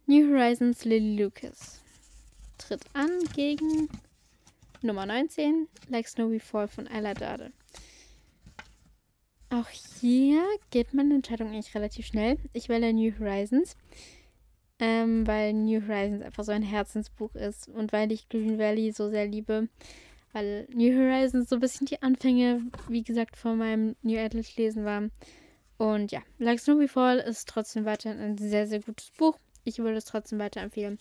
New 0.06 0.30
Horizons 0.30 0.84
Lily 0.84 1.24
Lucas 1.24 1.83
tritt 2.74 2.86
an 2.94 3.12
gegen 3.36 3.88
Nummer 4.82 5.06
19, 5.06 5.68
Like 5.90 6.08
Snowy 6.08 6.40
Fall 6.40 6.68
von 6.68 6.88
Ayla 6.88 7.14
Dade. 7.14 7.52
Auch 9.52 9.70
hier 10.02 10.44
geht 10.72 10.96
meine 10.96 11.14
Entscheidung 11.14 11.50
eigentlich 11.50 11.76
relativ 11.76 12.08
schnell. 12.08 12.40
Ich 12.52 12.70
wähle 12.70 12.92
New 12.92 13.14
Horizons, 13.20 13.78
ähm, 14.80 15.28
weil 15.28 15.54
New 15.54 15.88
Horizons 15.88 16.24
einfach 16.24 16.44
so 16.44 16.52
ein 16.52 16.64
Herzensbuch 16.64 17.36
ist 17.36 17.68
und 17.68 17.94
weil 17.94 18.12
ich 18.12 18.28
Green 18.28 18.58
Valley 18.58 18.92
so 18.92 19.08
sehr 19.12 19.28
liebe. 19.28 19.70
Weil 20.32 20.68
New 20.74 20.98
Horizons 20.98 21.50
so 21.50 21.58
ein 21.58 21.62
bisschen 21.62 21.86
die 21.86 22.02
Anfänge, 22.02 22.64
wie 22.88 23.04
gesagt, 23.04 23.38
von 23.38 23.60
meinem 23.60 23.96
New 24.02 24.18
Atlas 24.18 24.56
lesen 24.56 24.84
waren. 24.84 25.12
Und 25.78 26.12
ja, 26.12 26.24
Like 26.40 26.60
Snowy 26.60 26.88
Fall 26.88 27.20
ist 27.20 27.48
trotzdem 27.48 27.86
weiterhin 27.86 28.20
ein 28.20 28.38
sehr, 28.40 28.66
sehr 28.66 28.80
gutes 28.80 29.12
Buch. 29.12 29.38
Ich 29.64 29.78
würde 29.78 29.98
es 29.98 30.06
trotzdem 30.06 30.40
weiterempfehlen. 30.40 30.98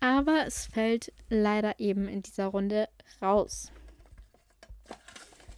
Aber 0.00 0.46
es 0.46 0.66
fällt 0.66 1.12
leider 1.28 1.78
eben 1.80 2.08
in 2.08 2.22
dieser 2.22 2.46
Runde 2.46 2.88
raus. 3.20 3.72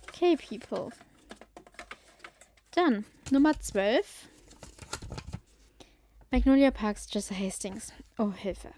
Okay, 0.08 0.36
People. 0.36 0.90
Dann 2.72 3.04
Nummer 3.30 3.58
12. 3.58 4.28
Magnolia 6.30 6.70
Parks, 6.70 7.08
Jesse 7.10 7.34
Hastings. 7.34 7.92
Oh, 8.16 8.32
Hilfe. 8.32 8.70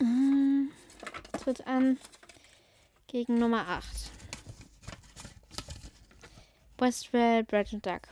Ähm, 0.00 0.70
tritt 1.32 1.66
an 1.66 1.98
gegen 3.08 3.38
Nummer 3.38 3.68
8. 3.68 3.84
Westwell, 6.78 7.44
Bread 7.44 7.72
and 7.72 7.84
Duck. 7.84 8.08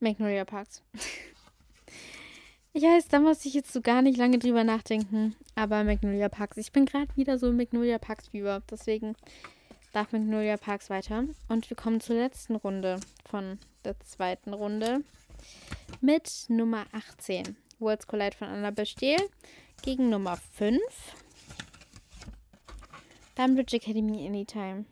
Magnolia 0.00 0.44
Parks. 0.44 0.82
ich 2.76 2.82
weiß, 2.82 3.08
da 3.08 3.20
muss 3.20 3.46
ich 3.46 3.54
jetzt 3.54 3.72
so 3.72 3.80
gar 3.80 4.02
nicht 4.02 4.18
lange 4.18 4.38
drüber 4.38 4.62
nachdenken. 4.62 5.34
Aber 5.54 5.82
Magnolia 5.82 6.28
Parks. 6.28 6.58
Ich 6.58 6.72
bin 6.72 6.84
gerade 6.84 7.08
wieder 7.16 7.38
so 7.38 7.50
Magnolia 7.50 7.96
Parks 7.98 8.28
Fieber. 8.28 8.62
Deswegen 8.70 9.16
darf 9.94 10.12
Magnolia 10.12 10.58
Parks 10.58 10.90
weiter. 10.90 11.24
Und 11.48 11.70
wir 11.70 11.76
kommen 11.76 12.02
zur 12.02 12.16
letzten 12.16 12.54
Runde 12.54 13.00
von 13.24 13.58
der 13.82 13.98
zweiten 14.00 14.52
Runde 14.52 15.02
mit 16.02 16.30
Nummer 16.48 16.84
18. 16.92 17.56
Worlds 17.78 18.06
Collide 18.06 18.36
von 18.36 18.48
Anna 18.48 18.70
Bestiel 18.72 19.16
gegen 19.80 20.10
Nummer 20.10 20.36
5. 20.36 20.78
Dunbridge 23.36 23.76
Academy 23.76 24.26
Anytime. 24.26 24.84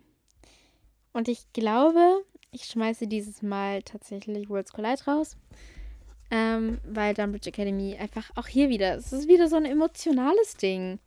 Und 1.13 1.29
ich 1.29 1.53
glaube, 1.53 2.25
ich 2.51 2.65
schmeiße 2.65 3.09
dieses 3.09 3.43
Mal 3.43 3.83
tatsächlich 3.83 4.49
Worlds 4.49 4.73
Collide 4.73 5.05
raus. 5.05 5.37
Ähm, 6.31 6.81
weil 6.85 7.15
Dunbridge 7.15 7.51
Academy 7.51 7.97
einfach 7.97 8.31
auch 8.35 8.47
hier 8.47 8.69
wieder, 8.69 8.97
es 8.97 9.13
ist 9.13 9.29
wieder 9.29 9.49
so 9.49 9.57
ein 9.57 9.67
emotionales 9.67 10.57
Ding. 10.57 10.99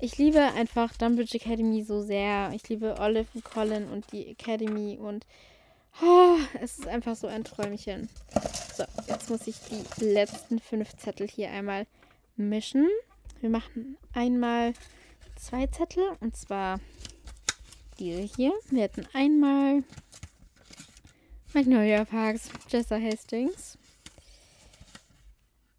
Ich 0.00 0.18
liebe 0.18 0.40
einfach 0.40 0.96
Dumbridge 0.96 1.36
Academy 1.36 1.84
so 1.84 2.02
sehr. 2.02 2.50
Ich 2.54 2.68
liebe 2.68 2.96
Olive 2.98 3.28
und 3.34 3.44
Colin 3.44 3.88
und 3.88 4.10
die 4.12 4.26
Academy 4.26 4.98
und 5.00 5.26
oh, 6.02 6.38
es 6.60 6.78
ist 6.78 6.88
einfach 6.88 7.14
so 7.14 7.28
ein 7.28 7.44
Träumchen. 7.44 8.08
So, 8.74 8.84
jetzt 9.06 9.30
muss 9.30 9.46
ich 9.46 9.56
die 9.70 10.04
letzten 10.04 10.58
fünf 10.58 10.96
Zettel 10.96 11.28
hier 11.28 11.50
einmal 11.50 11.86
mischen. 12.36 12.88
Wir 13.40 13.50
machen 13.50 13.96
einmal 14.12 14.72
zwei 15.36 15.66
Zettel 15.68 16.04
und 16.20 16.36
zwar 16.36 16.80
diese 17.98 18.22
hier. 18.22 18.52
Wir 18.70 18.82
hätten 18.82 19.06
einmal 19.12 19.84
Magnolia 21.52 22.04
Parks, 22.04 22.48
Jessa 22.68 22.98
Hastings. 22.98 23.78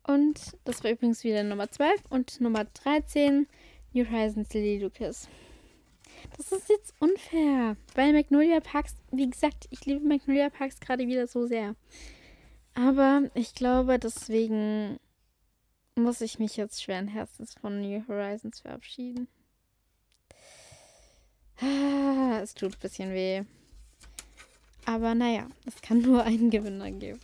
Und 0.06 0.58
das 0.66 0.84
war 0.84 0.92
übrigens 0.92 1.24
wieder 1.24 1.44
Nummer 1.44 1.70
12 1.70 2.02
und 2.10 2.42
Nummer 2.42 2.66
13 2.66 3.48
New 3.94 4.10
Horizons 4.10 4.54
Lily 4.54 4.80
Lucas. 4.80 5.30
Das 6.38 6.52
ist 6.52 6.70
jetzt 6.70 6.94
unfair, 7.00 7.78
weil 7.96 8.13
Magnolia 8.13 8.60
Parks, 8.60 8.96
wie 9.12 9.30
gesagt, 9.30 9.68
ich 9.70 9.86
liebe 9.86 10.06
Magnolia 10.06 10.50
Parks 10.50 10.80
gerade 10.80 11.08
wieder 11.08 11.28
so 11.28 11.46
sehr. 11.46 11.76
Aber 12.74 13.30
ich 13.34 13.54
glaube, 13.54 14.00
deswegen 14.00 15.00
muss 15.96 16.22
ich 16.22 16.39
mich 16.39 16.58
jetzt 16.58 16.82
schweren 16.82 17.08
Herzens 17.08 17.54
von 17.54 17.82
New 17.82 18.04
Horizons 18.08 18.62
verabschieden. 18.62 19.28
Ah, 21.62 22.39
es 22.42 22.56
tut 22.56 22.74
ein 22.74 22.80
bisschen 22.80 23.13
weh. 23.13 23.44
Aber 24.86 25.16
naja, 25.16 25.48
es 25.66 25.82
kann 25.82 26.02
nur 26.02 26.24
einen 26.24 26.50
Gewinner 26.50 26.92
geben. 26.92 27.20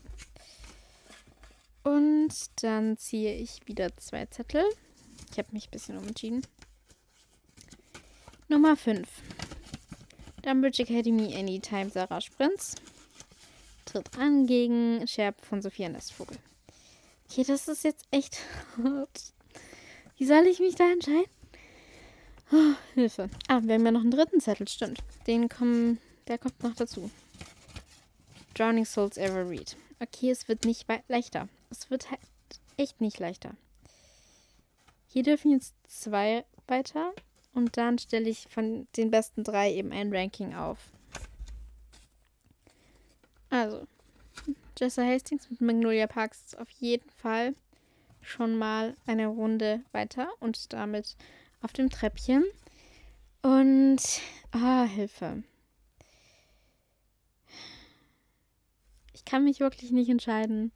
Und 1.90 2.34
dann 2.62 2.98
ziehe 2.98 3.34
ich 3.34 3.66
wieder 3.66 3.98
zwei 3.98 4.28
Zettel. 4.28 4.64
Ich 5.32 5.40
habe 5.40 5.48
mich 5.54 5.68
ein 5.68 5.72
bisschen 5.72 5.98
umentschieden. 5.98 6.46
Nummer 8.48 8.76
5. 8.78 9.08
Dumbridge 10.44 10.84
Academy 10.84 11.36
Anytime 11.36 11.90
Sarah 11.90 12.22
Sprinz 12.22 12.76
tritt 13.86 14.16
an 14.20 14.46
gegen 14.46 15.08
Scherb 15.08 15.44
von 15.44 15.64
Sophia 15.64 15.90
Nestvogel. 15.90 16.38
Okay, 17.28 17.44
das 17.44 17.68
ist 17.68 17.84
jetzt 17.84 18.06
echt 18.12 18.38
hart. 18.84 19.34
Wie 20.18 20.28
soll 20.28 20.46
ich 20.46 20.60
mich 20.60 20.76
da 20.76 20.92
entscheiden? 20.92 21.26
Oh, 22.52 22.76
Hilfe. 22.94 23.32
Ah, 23.48 23.62
wir 23.64 23.74
haben 23.74 23.86
ja 23.86 23.92
noch 23.92 24.02
einen 24.02 24.12
dritten 24.12 24.42
Zettel, 24.42 24.68
stimmt. 24.68 25.00
Den 25.26 25.50
kommen, 25.50 25.98
der 26.28 26.38
kommt 26.38 26.62
noch 26.62 26.76
dazu. 26.76 27.10
Drowning 28.54 28.86
Souls 28.86 29.18
Ever 29.18 29.50
Read. 29.50 29.76
Okay, 30.00 30.30
es 30.30 30.48
wird 30.48 30.66
nicht 30.66 30.86
leichter. 31.08 31.50
Es 31.70 31.90
wird 31.90 32.10
halt 32.12 32.20
echt 32.78 33.02
nicht 33.02 33.20
leichter. 33.20 33.56
Hier 35.08 35.24
dürfen 35.24 35.52
jetzt 35.52 35.74
zwei 35.88 36.46
weiter 36.68 37.14
und 37.54 37.78
dann 37.78 37.98
stelle 37.98 38.30
ich 38.30 38.48
von 38.50 38.88
den 38.96 39.12
besten 39.12 39.44
drei 39.44 39.74
eben 39.74 39.92
ein 39.92 40.14
Ranking 40.14 40.56
auf. 40.56 40.78
Also, 43.50 43.88
Jessa 44.78 45.04
Hastings 45.04 45.50
mit 45.50 45.62
Magnolia 45.62 46.08
Parks 46.08 46.44
ist 46.46 46.58
auf 46.58 46.70
jeden 46.70 47.10
Fall 47.10 47.56
schon 48.22 48.56
mal 48.58 48.96
eine 49.08 49.28
Runde 49.28 49.82
weiter 49.92 50.30
und 50.40 50.72
damit 50.74 51.16
auf 51.62 51.74
dem 51.74 51.90
Treppchen. 51.90 52.46
Und, 53.42 54.02
ah, 54.52 54.84
Hilfe. 54.84 55.44
Ich 59.14 59.26
kann 59.26 59.44
mich 59.44 59.60
wirklich 59.60 59.92
nicht 59.92 60.10
entscheiden, 60.10 60.72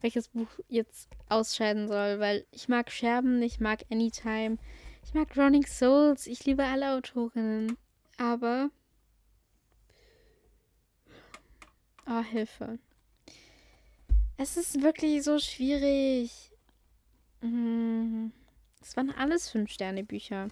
welches 0.00 0.28
Buch 0.28 0.48
jetzt 0.68 1.08
ausscheiden 1.28 1.88
soll, 1.88 2.20
weil 2.20 2.46
ich 2.50 2.68
mag 2.68 2.90
Scherben, 2.90 3.42
ich 3.42 3.60
mag 3.60 3.84
Anytime, 3.90 4.58
ich 5.04 5.14
mag 5.14 5.32
Drowning 5.32 5.66
Souls, 5.66 6.26
ich 6.26 6.44
liebe 6.44 6.64
alle 6.64 6.92
Autorinnen, 6.92 7.76
aber. 8.16 8.70
Oh, 12.06 12.22
Hilfe. 12.22 12.78
Es 14.36 14.56
ist 14.56 14.82
wirklich 14.82 15.22
so 15.22 15.38
schwierig. 15.38 16.50
Mhm. 17.42 18.32
Es 18.80 18.96
waren 18.96 19.10
alles 19.10 19.50
Fünf-Sterne-Bücher. 19.50 20.48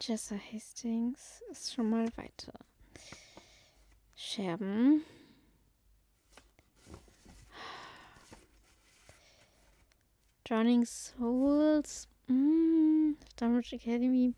Jessa 0.00 0.36
Hastings 0.52 1.42
ist 1.50 1.72
schon 1.72 1.90
mal 1.90 2.08
weiter. 2.16 2.52
Scherben. 4.16 5.04
Drowning 10.50 10.84
Souls. 10.84 12.08
Mm, 12.26 13.12
Dunbridge 13.36 13.76
Academy. 13.76 14.34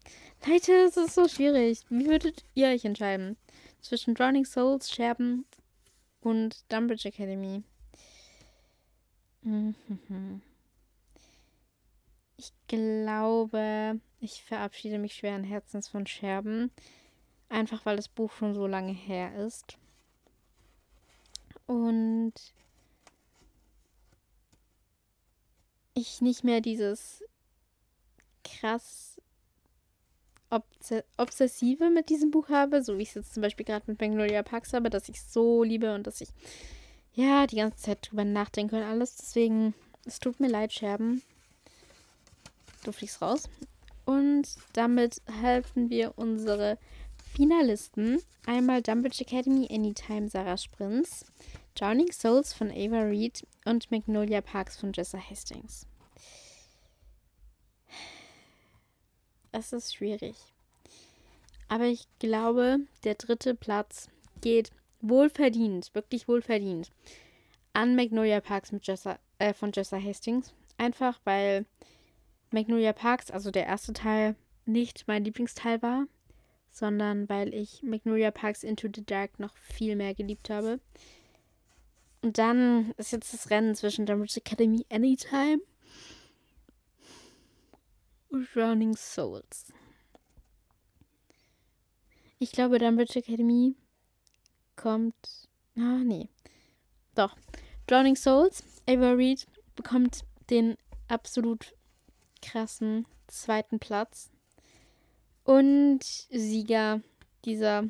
Leute, 0.47 0.73
es 0.85 0.99
ist 0.99 1.15
so 1.15 1.27
schwierig. 1.27 1.81
Wie 1.89 2.07
würdet 2.07 2.45
ihr 2.53 2.69
euch 2.69 2.85
entscheiden? 2.85 3.39
Zwischen 3.81 4.15
Drowning 4.15 4.45
Souls, 4.45 4.93
Scherben 4.93 5.47
und 6.21 6.71
Dunbridge 6.71 7.09
Academy. 7.09 7.63
Ich 12.37 12.53
glaube, 12.69 13.99
ich 14.21 14.43
verabschiede 14.43 14.99
mich 14.99 15.15
schweren 15.15 15.45
Herzens 15.45 15.89
von 15.89 16.07
Scherben. 16.07 16.71
Einfach 17.49 17.87
weil 17.87 17.97
das 17.97 18.11
Buch 18.11 18.33
schon 18.33 18.53
so 18.55 18.67
lange 18.67 18.93
her 18.93 19.35
ist. 19.47 19.79
Und 21.65 22.35
ich 25.95 26.21
nicht 26.21 26.45
mehr 26.45 26.61
dieses 26.61 27.23
krass 28.45 29.21
Obsessive 31.17 31.89
mit 31.89 32.11
diesem 32.11 32.31
Buch 32.31 32.51
habe, 32.51 32.83
so 32.83 32.99
wie 32.99 33.03
ich 33.03 33.09
es 33.11 33.15
jetzt 33.15 33.35
zum 33.35 33.43
Beispiel 33.43 33.65
gerade 33.65 33.91
mit 33.91 34.01
Magnolia 34.01 34.43
Parks 34.43 34.75
habe, 34.75 34.91
dass 34.91 35.09
ich 35.09 35.17
es 35.17 35.33
so 35.33 35.63
liebe 35.63 35.95
und 35.95 36.07
dass 36.07 36.21
ich 36.21 36.29
ja 37.15 37.47
die 37.47 37.57
ganze 37.57 37.79
Zeit 37.79 38.11
drüber 38.11 38.25
nachdenke 38.25 38.77
und 38.77 38.83
alles. 38.83 39.17
Deswegen, 39.17 39.75
es 40.05 40.19
tut 40.19 40.41
mir 40.41 40.49
leid, 40.49 40.73
Scherben. 40.73 41.23
Du 42.85 42.93
fliegst 42.93 43.23
raus. 43.23 43.49
Und 44.05 44.49
damit 44.75 45.23
helfen 45.41 45.89
wir 45.89 46.13
unsere 46.17 46.77
Finalisten. 47.35 48.19
Einmal 48.45 48.83
Dumbledore 48.83 49.23
Academy 49.23 49.69
Anytime 49.71 50.29
Sarah 50.29 50.59
Sprinz, 50.59 51.25
Drowning 51.75 52.13
Souls 52.13 52.53
von 52.53 52.71
Ava 52.71 53.03
Reed 53.03 53.47
und 53.65 53.91
Magnolia 53.91 54.41
Parks 54.41 54.77
von 54.77 54.93
Jessa 54.93 55.19
Hastings. 55.19 55.87
Es 59.53 59.73
ist 59.73 59.95
schwierig. 59.95 60.37
Aber 61.69 61.85
ich 61.85 62.07
glaube, 62.19 62.81
der 63.05 63.15
dritte 63.15 63.55
Platz 63.55 64.09
geht 64.41 64.71
wohlverdient, 65.01 65.95
wirklich 65.95 66.29
wohlverdient, 66.29 66.91
an 67.73 67.97
Magnolia 67.97 68.41
Parks 68.41 68.73
mit 68.73 68.87
Jessa, 68.87 69.19
äh, 69.39 69.55
von 69.55 69.73
Jessa 69.73 69.99
Hastings. 70.01 70.53
Einfach 70.77 71.21
weil 71.25 71.65
Magnolia 72.51 72.93
Parks, 72.93 73.31
also 73.31 73.51
der 73.51 73.67
erste 73.67 73.95
Teil, 73.95 74.37
nicht 74.67 75.05
mein 75.07 75.25
Lieblingsteil 75.25 75.81
war, 75.83 76.07
sondern 76.71 77.29
weil 77.29 77.55
ich 77.55 77.83
Magnolia 77.83 78.31
Parks 78.31 78.63
Into 78.63 78.89
the 78.95 79.05
Dark 79.05 79.39
noch 79.39 79.57
viel 79.57 79.97
mehr 79.97 80.15
geliebt 80.15 80.51
habe. 80.51 80.81
Und 82.23 82.39
dann 82.39 82.93
ist 82.97 83.11
jetzt 83.13 83.35
das 83.35 83.51
Rennen 83.51 83.75
zwischen 83.75 84.07
Dumbledore 84.07 84.41
Academy 84.41 84.87
Anytime 84.89 85.61
Drowning 88.55 88.97
Souls. 88.97 89.73
Ich 92.39 92.53
glaube, 92.53 92.79
Dumbledore 92.79 93.19
Academy 93.19 93.75
kommt. 94.77 95.49
Ah, 95.77 96.01
nee. 96.05 96.29
Doch. 97.15 97.37
Drowning 97.89 98.17
Souls, 98.17 98.63
Ava 98.89 99.13
Reed 99.13 99.47
bekommt 99.75 100.25
den 100.49 100.77
absolut 101.09 101.75
krassen 102.41 103.07
zweiten 103.27 103.79
Platz. 103.81 104.31
Und 105.45 106.01
Sieger 106.31 107.01
dieser 107.45 107.85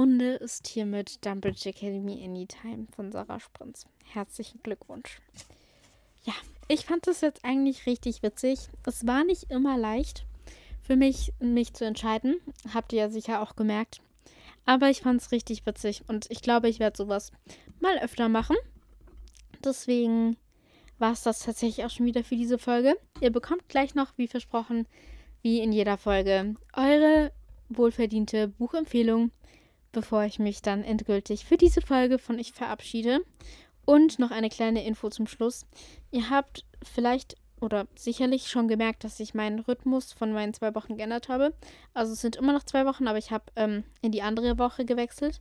Runde 0.00 0.36
ist 0.36 0.66
hiermit 0.66 1.26
Dumbledore 1.26 1.68
Academy 1.68 2.24
Anytime 2.24 2.86
von 2.96 3.12
Sarah 3.12 3.38
Sprinz. 3.38 3.84
Herzlichen 4.02 4.62
Glückwunsch. 4.62 5.20
Ja, 6.24 6.32
ich 6.68 6.86
fand 6.86 7.06
das 7.06 7.20
jetzt 7.20 7.44
eigentlich 7.44 7.84
richtig 7.84 8.22
witzig. 8.22 8.60
Es 8.86 9.06
war 9.06 9.24
nicht 9.24 9.50
immer 9.50 9.76
leicht 9.76 10.24
für 10.80 10.96
mich, 10.96 11.34
mich 11.38 11.74
zu 11.74 11.84
entscheiden. 11.84 12.40
Habt 12.72 12.94
ihr 12.94 13.00
ja 13.00 13.10
sicher 13.10 13.42
auch 13.42 13.56
gemerkt. 13.56 14.00
Aber 14.64 14.88
ich 14.88 15.02
fand 15.02 15.20
es 15.20 15.32
richtig 15.32 15.66
witzig 15.66 16.02
und 16.08 16.30
ich 16.30 16.40
glaube, 16.40 16.70
ich 16.70 16.78
werde 16.78 16.96
sowas 16.96 17.30
mal 17.78 17.98
öfter 17.98 18.30
machen. 18.30 18.56
Deswegen 19.62 20.38
war 20.96 21.12
es 21.12 21.24
das 21.24 21.40
tatsächlich 21.40 21.84
auch 21.84 21.90
schon 21.90 22.06
wieder 22.06 22.24
für 22.24 22.36
diese 22.36 22.56
Folge. 22.56 22.96
Ihr 23.20 23.32
bekommt 23.32 23.68
gleich 23.68 23.94
noch, 23.94 24.16
wie 24.16 24.28
versprochen, 24.28 24.86
wie 25.42 25.60
in 25.60 25.72
jeder 25.72 25.98
Folge, 25.98 26.54
eure 26.72 27.32
wohlverdiente 27.68 28.48
Buchempfehlung, 28.48 29.30
bevor 29.92 30.24
ich 30.24 30.38
mich 30.38 30.62
dann 30.62 30.84
endgültig 30.84 31.44
für 31.44 31.56
diese 31.56 31.80
Folge 31.80 32.18
von 32.18 32.38
euch 32.38 32.52
verabschiede. 32.52 33.20
Und 33.86 34.18
noch 34.18 34.30
eine 34.30 34.50
kleine 34.50 34.84
Info 34.84 35.08
zum 35.08 35.26
Schluss. 35.26 35.66
Ihr 36.10 36.30
habt 36.30 36.64
vielleicht 36.82 37.36
oder 37.60 37.86
sicherlich 37.94 38.48
schon 38.48 38.68
gemerkt, 38.68 39.04
dass 39.04 39.20
ich 39.20 39.34
meinen 39.34 39.60
Rhythmus 39.60 40.12
von 40.12 40.32
meinen 40.32 40.54
zwei 40.54 40.74
Wochen 40.74 40.96
geändert 40.96 41.28
habe. 41.28 41.54
Also 41.92 42.12
es 42.12 42.20
sind 42.20 42.36
immer 42.36 42.52
noch 42.52 42.64
zwei 42.64 42.86
Wochen, 42.86 43.06
aber 43.06 43.18
ich 43.18 43.30
habe 43.30 43.44
ähm, 43.56 43.84
in 44.00 44.12
die 44.12 44.22
andere 44.22 44.58
Woche 44.58 44.84
gewechselt. 44.84 45.40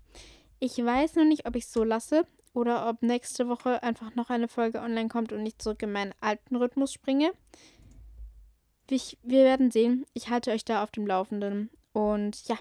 Ich 0.59 0.77
weiß 0.77 1.15
noch 1.15 1.25
nicht, 1.25 1.47
ob 1.47 1.55
ich 1.55 1.63
es 1.65 1.71
so 1.71 1.83
lasse 1.83 2.25
oder 2.53 2.89
ob 2.89 3.01
nächste 3.01 3.47
Woche 3.47 3.81
einfach 3.83 4.15
noch 4.15 4.29
eine 4.29 4.47
Folge 4.47 4.81
online 4.81 5.07
kommt 5.07 5.31
und 5.31 5.45
ich 5.45 5.57
zurück 5.57 5.81
in 5.81 5.91
meinen 5.91 6.13
alten 6.19 6.55
Rhythmus 6.55 6.91
springe. 6.91 7.31
Ich, 8.89 9.17
wir 9.23 9.43
werden 9.43 9.71
sehen. 9.71 10.05
Ich 10.13 10.29
halte 10.29 10.51
euch 10.51 10.65
da 10.65 10.83
auf 10.83 10.91
dem 10.91 11.05
Laufenden. 11.05 11.69
Und 11.93 12.47
ja, 12.47 12.57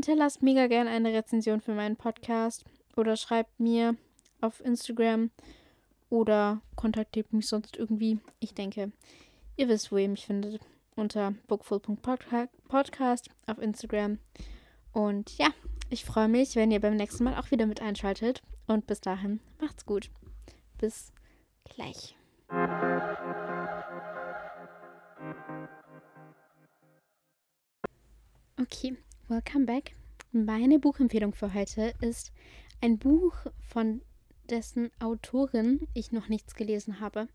hinterlasst 0.00 0.42
mega 0.42 0.66
gerne 0.66 0.88
eine 0.88 1.12
Rezension 1.12 1.60
für 1.60 1.74
meinen 1.74 1.96
Podcast 1.96 2.64
oder 2.96 3.16
schreibt 3.16 3.60
mir 3.60 3.96
auf 4.40 4.64
Instagram 4.64 5.30
oder 6.08 6.62
kontaktiert 6.74 7.34
mich 7.34 7.46
sonst 7.46 7.76
irgendwie. 7.76 8.18
Ich 8.38 8.54
denke, 8.54 8.92
ihr 9.56 9.68
wisst, 9.68 9.92
wo 9.92 9.98
ihr 9.98 10.08
mich 10.08 10.24
findet. 10.24 10.62
Unter 10.96 11.34
bookful.podcast 11.48 13.28
auf 13.46 13.58
Instagram. 13.58 14.18
Und 14.92 15.36
ja, 15.36 15.48
ich 15.90 16.06
freue 16.06 16.28
mich, 16.28 16.56
wenn 16.56 16.70
ihr 16.70 16.80
beim 16.80 16.96
nächsten 16.96 17.24
Mal 17.24 17.38
auch 17.38 17.50
wieder 17.50 17.66
mit 17.66 17.82
einschaltet. 17.82 18.42
Und 18.66 18.86
bis 18.86 19.02
dahin, 19.02 19.40
macht's 19.60 19.84
gut. 19.84 20.10
Bis 20.78 21.12
gleich. 21.64 22.16
Okay, 28.58 28.96
welcome 29.30 29.64
back. 29.64 29.94
Meine 30.32 30.80
Buchempfehlung 30.80 31.34
für 31.34 31.54
heute 31.54 31.94
ist 32.00 32.32
ein 32.80 32.98
Buch 32.98 33.32
von 33.60 34.02
dessen 34.50 34.90
Autorin 34.98 35.86
ich 35.94 36.10
noch 36.10 36.28
nichts 36.28 36.56
gelesen 36.56 36.98
habe. 36.98 37.28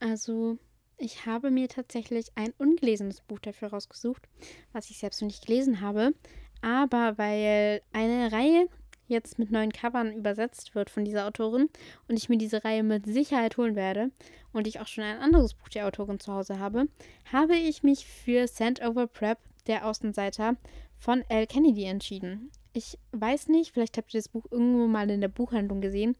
Also 0.00 0.56
ich 0.96 1.26
habe 1.26 1.50
mir 1.50 1.68
tatsächlich 1.68 2.28
ein 2.34 2.54
ungelesenes 2.56 3.20
Buch 3.20 3.40
dafür 3.40 3.68
rausgesucht, 3.68 4.26
was 4.72 4.88
ich 4.88 4.96
selbst 4.96 5.20
noch 5.20 5.26
nicht 5.26 5.44
gelesen 5.44 5.82
habe. 5.82 6.14
Aber 6.62 7.18
weil 7.18 7.82
eine 7.92 8.32
Reihe 8.32 8.66
jetzt 9.06 9.38
mit 9.38 9.50
neuen 9.50 9.72
Covern 9.72 10.14
übersetzt 10.14 10.74
wird 10.74 10.88
von 10.88 11.04
dieser 11.04 11.26
Autorin 11.26 11.68
und 12.08 12.16
ich 12.16 12.30
mir 12.30 12.38
diese 12.38 12.64
Reihe 12.64 12.82
mit 12.82 13.04
Sicherheit 13.04 13.58
holen 13.58 13.76
werde 13.76 14.12
und 14.54 14.66
ich 14.66 14.80
auch 14.80 14.86
schon 14.86 15.04
ein 15.04 15.18
anderes 15.18 15.52
Buch 15.52 15.68
der 15.68 15.86
Autorin 15.86 16.20
zu 16.20 16.32
Hause 16.32 16.58
habe, 16.58 16.86
habe 17.30 17.56
ich 17.56 17.82
mich 17.82 18.06
für 18.06 18.48
Sand 18.48 18.80
Over 18.80 19.08
Prep, 19.08 19.36
der 19.66 19.86
Außenseiter 19.86 20.56
von 21.02 21.24
L. 21.28 21.48
Kennedy 21.48 21.82
entschieden. 21.82 22.52
Ich 22.72 22.96
weiß 23.10 23.48
nicht, 23.48 23.72
vielleicht 23.72 23.98
habt 23.98 24.14
ihr 24.14 24.20
das 24.20 24.28
Buch 24.28 24.44
irgendwo 24.52 24.86
mal 24.86 25.10
in 25.10 25.20
der 25.20 25.26
Buchhandlung 25.28 25.80
gesehen. 25.80 26.14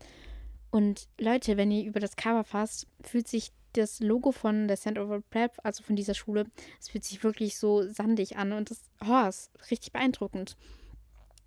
Und 0.72 1.08
Leute, 1.20 1.56
wenn 1.56 1.70
ihr 1.70 1.84
über 1.84 2.00
das 2.00 2.16
Cover 2.16 2.42
fasst, 2.42 2.88
fühlt 3.00 3.28
sich 3.28 3.52
das 3.74 4.00
Logo 4.00 4.32
von 4.32 4.66
der 4.66 4.76
Sand 4.76 4.98
Over 4.98 5.20
Prep, 5.20 5.52
also 5.62 5.84
von 5.84 5.94
dieser 5.94 6.14
Schule, 6.14 6.46
es 6.80 6.88
fühlt 6.88 7.04
sich 7.04 7.22
wirklich 7.22 7.58
so 7.58 7.88
sandig 7.88 8.36
an 8.36 8.52
und 8.52 8.70
das 8.70 8.82
oh, 9.06 9.28
ist 9.28 9.52
richtig 9.70 9.92
beeindruckend. 9.92 10.56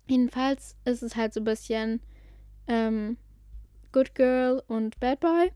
Jedenfalls 0.08 0.74
ist 0.86 1.02
es 1.02 1.14
halt 1.14 1.34
so 1.34 1.40
ein 1.40 1.44
bisschen 1.44 2.00
ähm, 2.68 3.18
Good 3.92 4.14
Girl 4.14 4.62
und 4.66 4.98
Bad 4.98 5.20
Boy. 5.20 5.52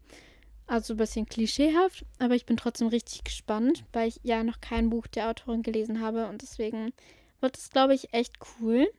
Also 0.67 0.95
ein 0.95 0.99
bisschen 0.99 1.27
klischeehaft, 1.27 2.05
aber 2.19 2.35
ich 2.35 2.47
bin 2.47 2.59
trotzdem 2.59 2.89
richtig 2.89 3.25
gespannt, 3.25 3.85
weil 3.93 4.09
ich 4.09 4.21
ja 4.23 4.45
noch 4.45 4.61
kein 4.61 4.91
Buch 4.91 5.07
der 5.07 5.31
Autorin 5.31 5.63
gelesen 5.63 6.01
habe 6.01 6.29
und 6.29 6.43
deswegen 6.43 6.93
wird 7.41 7.57
es, 7.57 7.71
glaube 7.71 7.95
ich, 7.95 8.13
echt 8.13 8.39
cool. 8.61 8.91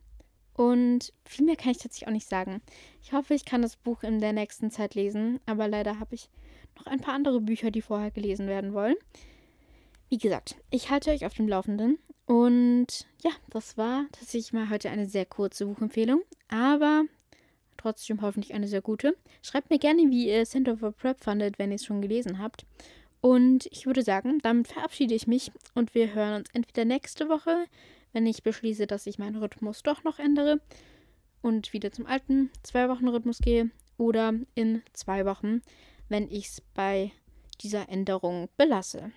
Und 0.53 1.13
viel 1.23 1.45
mehr 1.45 1.55
kann 1.55 1.71
ich 1.71 1.77
tatsächlich 1.77 2.07
auch 2.07 2.13
nicht 2.13 2.27
sagen. 2.27 2.61
Ich 3.01 3.13
hoffe, 3.13 3.33
ich 3.33 3.45
kann 3.45 3.61
das 3.61 3.77
Buch 3.77 4.03
in 4.03 4.19
der 4.19 4.33
nächsten 4.33 4.69
Zeit 4.69 4.95
lesen, 4.95 5.39
aber 5.45 5.67
leider 5.67 5.99
habe 5.99 6.15
ich 6.15 6.29
noch 6.77 6.87
ein 6.87 6.99
paar 6.99 7.13
andere 7.13 7.41
Bücher, 7.41 7.71
die 7.71 7.81
vorher 7.81 8.11
gelesen 8.11 8.47
werden 8.47 8.73
wollen. 8.73 8.95
Wie 10.09 10.17
gesagt, 10.17 10.55
ich 10.69 10.89
halte 10.89 11.11
euch 11.11 11.25
auf 11.25 11.33
dem 11.33 11.47
Laufenden. 11.47 11.97
Und 12.25 13.07
ja, 13.23 13.31
das 13.49 13.77
war 13.77 14.05
tatsächlich 14.11 14.53
mal 14.53 14.69
heute 14.69 14.89
eine 14.89 15.05
sehr 15.05 15.25
kurze 15.25 15.65
Buchempfehlung, 15.65 16.21
aber 16.49 17.05
trotzdem 17.77 18.21
hoffentlich 18.21 18.53
eine 18.53 18.67
sehr 18.67 18.81
gute. 18.81 19.15
Schreibt 19.41 19.69
mir 19.69 19.79
gerne, 19.79 20.03
wie 20.09 20.29
ihr 20.29 20.45
Center 20.45 20.77
for 20.77 20.91
Prep 20.91 21.19
fandet, 21.23 21.59
wenn 21.59 21.71
ihr 21.71 21.75
es 21.75 21.85
schon 21.85 22.01
gelesen 22.01 22.39
habt. 22.39 22.65
Und 23.21 23.67
ich 23.67 23.85
würde 23.85 24.01
sagen, 24.01 24.39
damit 24.41 24.67
verabschiede 24.67 25.13
ich 25.13 25.27
mich 25.27 25.51
und 25.75 25.93
wir 25.93 26.13
hören 26.13 26.41
uns 26.41 26.49
entweder 26.53 26.85
nächste 26.85 27.29
Woche, 27.29 27.65
wenn 28.13 28.25
ich 28.25 28.43
beschließe, 28.43 28.87
dass 28.87 29.07
ich 29.07 29.19
meinen 29.19 29.37
Rhythmus 29.37 29.83
doch 29.83 30.03
noch 30.03 30.19
ändere 30.19 30.61
und 31.41 31.73
wieder 31.73 31.91
zum 31.91 32.05
alten 32.05 32.49
Zwei-Wochen-Rhythmus 32.63 33.39
gehe, 33.39 33.71
oder 34.01 34.33
in 34.55 34.81
zwei 34.93 35.25
Wochen, 35.25 35.61
wenn 36.09 36.29
ich 36.29 36.47
es 36.47 36.61
bei 36.73 37.11
dieser 37.61 37.87
Änderung 37.87 38.49
belasse. 38.57 39.11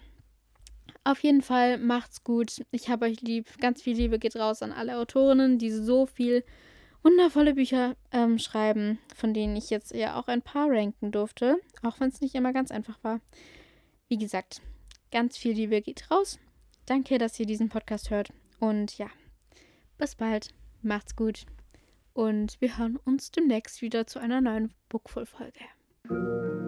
Auf 1.04 1.22
jeden 1.22 1.40
Fall 1.40 1.78
macht's 1.78 2.22
gut. 2.22 2.64
Ich 2.70 2.90
habe 2.90 3.06
euch 3.06 3.22
lieb. 3.22 3.58
Ganz 3.60 3.82
viel 3.82 3.96
Liebe 3.96 4.18
geht 4.18 4.36
raus 4.36 4.62
an 4.62 4.72
alle 4.72 4.98
Autorinnen, 4.98 5.58
die 5.58 5.70
so 5.70 6.04
viel 6.06 6.44
wundervolle 7.02 7.54
Bücher 7.54 7.96
ähm, 8.12 8.38
schreiben, 8.38 8.98
von 9.14 9.32
denen 9.32 9.56
ich 9.56 9.70
jetzt 9.70 9.94
ja 9.94 10.18
auch 10.18 10.28
ein 10.28 10.42
paar 10.42 10.68
ranken 10.70 11.12
durfte, 11.12 11.58
auch 11.82 12.00
wenn 12.00 12.08
es 12.08 12.20
nicht 12.20 12.34
immer 12.34 12.52
ganz 12.52 12.70
einfach 12.70 13.02
war. 13.02 13.20
Wie 14.08 14.18
gesagt, 14.18 14.60
ganz 15.10 15.36
viel 15.36 15.52
Liebe 15.52 15.80
geht 15.80 16.10
raus. 16.10 16.38
Danke, 16.86 17.16
dass 17.16 17.40
ihr 17.40 17.46
diesen 17.46 17.70
Podcast 17.70 18.10
hört. 18.10 18.32
Und 18.64 18.96
ja, 18.96 19.08
bis 19.98 20.14
bald. 20.14 20.54
Macht's 20.80 21.16
gut. 21.16 21.44
Und 22.14 22.58
wir 22.62 22.78
hören 22.78 22.96
uns 23.04 23.30
demnächst 23.30 23.82
wieder 23.82 24.06
zu 24.06 24.18
einer 24.18 24.40
neuen 24.40 24.72
Bookful-Folge. 24.88 26.63